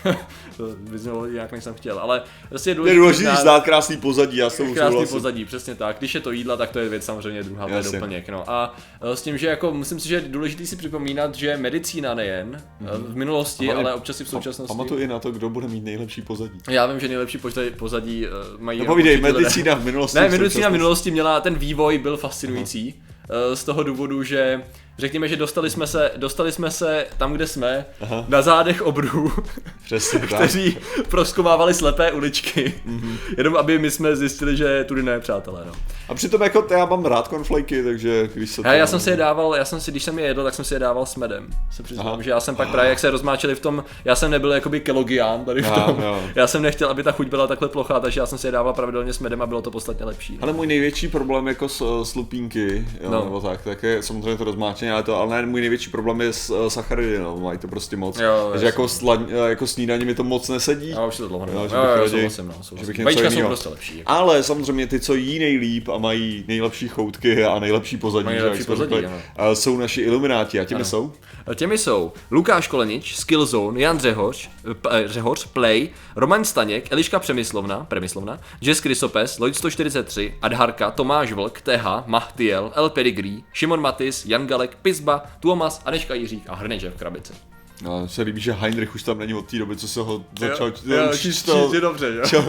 to 0.57 0.63
by 0.77 0.97
znělo 0.99 1.25
jinak, 1.25 1.51
než 1.51 1.63
jsem 1.63 1.73
chtěl, 1.73 1.99
ale 1.99 2.21
prostě 2.49 2.69
je 2.69 2.71
Je 2.71 2.75
důležitý, 2.75 2.97
důležitý 2.97 3.35
znát 3.41 3.63
krásný 3.63 3.97
pozadí, 3.97 4.37
já 4.37 4.49
tou 4.49 4.55
Krásný 4.55 4.75
souhlasím. 4.75 5.15
pozadí, 5.15 5.45
přesně 5.45 5.75
tak. 5.75 5.97
Když 5.99 6.15
je 6.15 6.21
to 6.21 6.31
jídla, 6.31 6.57
tak 6.57 6.71
to 6.71 6.79
je 6.79 6.89
věc 6.89 7.05
samozřejmě 7.05 7.43
druhá, 7.43 7.67
to 7.67 7.73
je 7.73 7.83
doplněk. 7.83 8.29
No. 8.29 8.49
A 8.49 8.75
eh, 9.01 9.15
s 9.15 9.21
tím, 9.21 9.37
že 9.37 9.47
jako 9.47 9.71
myslím 9.73 9.99
si, 9.99 10.07
že 10.09 10.15
je 10.15 10.21
důležitý 10.21 10.67
si 10.67 10.75
připomínat, 10.75 11.35
že 11.35 11.57
medicína 11.57 12.13
nejen 12.13 12.63
eh, 12.81 12.85
v 12.97 13.15
minulosti, 13.15 13.65
Hlavně 13.65 13.83
ale 13.83 13.93
občas 13.93 14.21
i 14.21 14.23
v 14.23 14.29
současnosti. 14.29 14.67
Pamatuj 14.77 15.03
i 15.03 15.07
na 15.07 15.19
to, 15.19 15.31
kdo 15.31 15.49
bude 15.49 15.67
mít 15.67 15.83
nejlepší 15.83 16.21
pozadí. 16.21 16.59
Já 16.69 16.85
vím, 16.85 16.99
že 16.99 17.07
nejlepší 17.07 17.39
pozadí, 17.77 18.25
uh, 18.27 18.61
mají. 18.61 18.79
No 18.79 18.85
povídej, 18.85 19.21
medicína 19.21 19.75
v 19.75 19.85
minulosti. 19.85 20.17
Ne, 20.19 20.29
medicína 20.29 20.69
v 20.69 20.71
minulosti 20.71 21.11
měla, 21.11 21.41
ten 21.41 21.55
vývoj 21.55 21.97
byl 21.97 22.17
fascinující. 22.17 23.01
eh, 23.29 23.55
Z 23.55 23.63
toho 23.63 23.83
důvodu, 23.83 24.23
že 24.23 24.63
řekněme, 24.97 25.27
že 25.27 25.35
dostali 25.35 25.69
jsme 25.69 25.87
se, 25.87 26.11
dostali 26.17 26.51
jsme 26.51 26.71
se 26.71 27.05
tam, 27.17 27.33
kde 27.33 27.47
jsme, 27.47 27.85
Aha. 28.01 28.25
na 28.27 28.41
zádech 28.41 28.81
obrů, 28.81 29.31
Přesně 29.85 30.19
tak. 30.19 30.29
kteří 30.33 30.77
proskomávali 31.09 31.73
slepé 31.73 32.11
uličky, 32.11 32.73
Mhm. 32.85 33.17
jenom 33.37 33.57
aby 33.57 33.79
my 33.79 33.91
jsme 33.91 34.15
zjistili, 34.15 34.57
že 34.57 34.83
tudy 34.83 35.03
ne, 35.03 35.19
přátelé. 35.19 35.61
No. 35.67 35.71
A 36.09 36.13
přitom 36.13 36.41
jako 36.41 36.67
já 36.71 36.85
mám 36.85 37.05
rád 37.05 37.27
konflejky, 37.27 37.83
takže 37.83 38.29
když 38.33 38.49
se 38.49 38.61
to... 38.61 38.67
Já, 38.67 38.73
já 38.73 38.87
jsem 38.87 38.99
si 38.99 39.09
je 39.09 39.17
dával, 39.17 39.55
já 39.55 39.65
jsem 39.65 39.79
si, 39.81 39.91
když 39.91 40.03
jsem 40.03 40.19
je 40.19 40.25
jedl, 40.25 40.43
tak 40.43 40.53
jsem 40.53 40.65
si 40.65 40.73
je 40.73 40.79
dával 40.79 41.05
s 41.05 41.15
medem. 41.15 41.47
Se 41.71 41.83
přiznám, 41.83 42.07
Aha. 42.07 42.21
že 42.21 42.29
já 42.29 42.39
jsem 42.39 42.55
pak 42.55 42.69
právě, 42.69 42.89
jak 42.89 42.99
se 42.99 43.09
rozmáčeli 43.11 43.55
v 43.55 43.59
tom, 43.59 43.83
já 44.05 44.15
jsem 44.15 44.31
nebyl 44.31 44.51
jakoby 44.51 44.79
kelogián 44.79 45.45
tady 45.45 45.61
v 45.61 45.65
Aha, 45.71 45.85
tom. 45.85 46.01
jo. 46.03 46.21
Já 46.35 46.47
jsem 46.47 46.61
nechtěl, 46.61 46.89
aby 46.89 47.03
ta 47.03 47.11
chuť 47.11 47.27
byla 47.27 47.47
takhle 47.47 47.69
plochá, 47.69 47.99
takže 47.99 48.19
já 48.19 48.25
jsem 48.25 48.37
si 48.37 48.47
je 48.47 48.51
dával 48.51 48.73
pravidelně 48.73 49.13
s 49.13 49.19
medem 49.19 49.41
a 49.41 49.45
bylo 49.45 49.61
to 49.61 49.71
podstatně 49.71 50.05
lepší. 50.05 50.37
Ale 50.41 50.53
můj 50.53 50.67
největší 50.67 51.07
problém 51.07 51.47
jako 51.47 51.69
s, 51.69 52.03
s 52.03 52.15
lupínky, 52.15 52.85
jo, 53.01 53.09
No. 53.11 53.17
no. 53.17 53.23
nebo 53.23 53.41
tak, 53.41 53.61
tak 53.61 53.83
je 53.83 54.03
samozřejmě 54.03 54.37
to 54.37 54.43
rozmáčení, 54.43 54.90
ale 54.91 55.03
to, 55.03 55.15
ale 55.15 55.41
ne, 55.41 55.47
můj 55.47 55.61
největší 55.61 55.89
problém 55.89 56.21
je 56.21 56.33
s 56.33 56.49
uh, 56.49 56.67
sacharidy, 56.67 57.19
no, 57.19 57.37
mají 57.37 57.57
to 57.59 57.67
prostě 57.67 57.97
moc. 57.97 58.19
Jo, 58.19 58.47
Takže 58.51 58.65
jako, 58.65 58.87
sla, 58.87 59.23
jako 59.47 59.67
snídaní 59.67 60.05
mi 60.05 60.15
to 60.15 60.23
moc 60.23 60.49
nesedí. 60.49 60.89
Já 60.89 61.05
už 61.05 61.17
to 61.17 61.27
dlouho 61.27 61.45
nevím. 61.45 61.69
že 61.69 61.75
Jo, 61.75 61.81
bych 61.81 61.89
jo, 61.91 61.95
raději- 62.03 62.09
souhlasím, 62.09 62.47
no, 62.47 62.53
že 62.57 62.63
souhlasím. 62.63 62.87
bych 62.87 62.97
něco 62.97 63.05
Vajíčka 63.05 63.23
jsou 63.27 63.31
jinýho. 63.33 63.47
prostě 63.47 63.69
lepší. 63.69 64.03
Ale 64.05 64.43
samozřejmě 64.43 64.87
ty, 64.87 64.99
co 64.99 65.13
jí 65.15 65.39
nejlíp 65.39 65.89
a 65.89 65.97
mají 65.97 66.43
nejlepší 66.47 66.87
choutky 66.87 67.43
a 67.45 67.59
nejlepší 67.59 67.97
pozadí, 67.97 68.25
Mají 68.25 68.37
že, 68.37 68.41
nejlepší 68.43 68.65
pozadí, 68.65 68.95
řekli, 68.95 69.09
a 69.37 69.55
jsou 69.55 69.77
naši 69.77 70.01
ilumináti 70.01 70.59
a 70.59 70.63
těmi 70.65 70.75
Ano. 70.81 70.85
jsou? 70.85 71.11
Těmi 71.55 71.77
jsou 71.77 72.13
Lukáš 72.31 72.67
Kolenič, 72.67 73.15
Skillzone, 73.15 73.81
Jan 73.81 73.99
Řehoř, 73.99 74.49
p- 74.81 74.89
eh, 74.91 75.07
Řehoř, 75.07 75.45
Play, 75.45 75.89
Roman 76.15 76.45
Staněk, 76.45 76.91
Eliška 76.91 77.19
Přemyslovna, 77.19 77.85
Premislovna, 77.89 78.39
Jess 78.61 78.81
Krysopes, 78.81 79.39
Lloyd 79.39 79.55
143, 79.55 80.35
Adharka, 80.41 80.91
Tomáš 80.91 81.31
Vlk, 81.31 81.61
TH, 81.61 82.03
Mahtiel, 82.05 82.71
El 82.75 82.89
Pedigree, 82.89 83.41
Šimon 83.53 83.81
Matis, 83.81 84.25
Jan 84.25 84.47
Galek, 84.47 84.77
Pizba, 84.81 85.23
Tuomas, 85.39 85.81
Aneška 85.85 86.13
Jiřík 86.13 86.43
a 86.47 86.55
Hrneče 86.55 86.89
v 86.89 86.97
krabici. 86.97 87.33
No, 87.81 88.07
se 88.07 88.21
líbí, 88.21 88.41
že 88.41 88.51
Heinrich 88.51 88.95
už 88.95 89.03
tam 89.03 89.19
není 89.19 89.33
od 89.33 89.45
té 89.45 89.57
doby, 89.57 89.75
co 89.75 89.87
se 89.87 89.99
ho 89.99 90.25
začal 90.39 90.67
jo, 90.67 90.73
už 91.11 91.19
číst- 91.19 91.43
to- 91.45 91.63
číst 91.63 91.73
je 91.73 91.81
dobře, 91.81 92.13
jo? 92.15 92.23
Čo, 92.29 92.43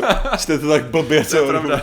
to 0.59 0.68
tak 0.68 0.85
blbě, 0.90 1.25
co 1.25 1.47
pravda. 1.47 1.83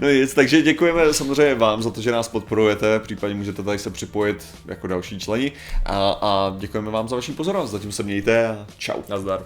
No 0.00 0.10
nic, 0.10 0.34
takže 0.34 0.62
děkujeme 0.62 1.14
samozřejmě 1.14 1.54
vám 1.54 1.82
za 1.82 1.90
to, 1.90 2.00
že 2.00 2.12
nás 2.12 2.28
podporujete, 2.28 3.00
případně 3.00 3.34
můžete 3.36 3.62
tady 3.62 3.78
se 3.78 3.90
připojit 3.90 4.46
jako 4.66 4.86
další 4.86 5.18
členi 5.18 5.52
a, 5.86 6.10
a 6.10 6.54
děkujeme 6.58 6.90
vám 6.90 7.08
za 7.08 7.16
vaši 7.16 7.32
pozornost, 7.32 7.70
zatím 7.70 7.92
se 7.92 8.02
mějte 8.02 8.48
a 8.48 8.66
čau. 8.78 9.00
Nazdar. 9.08 9.40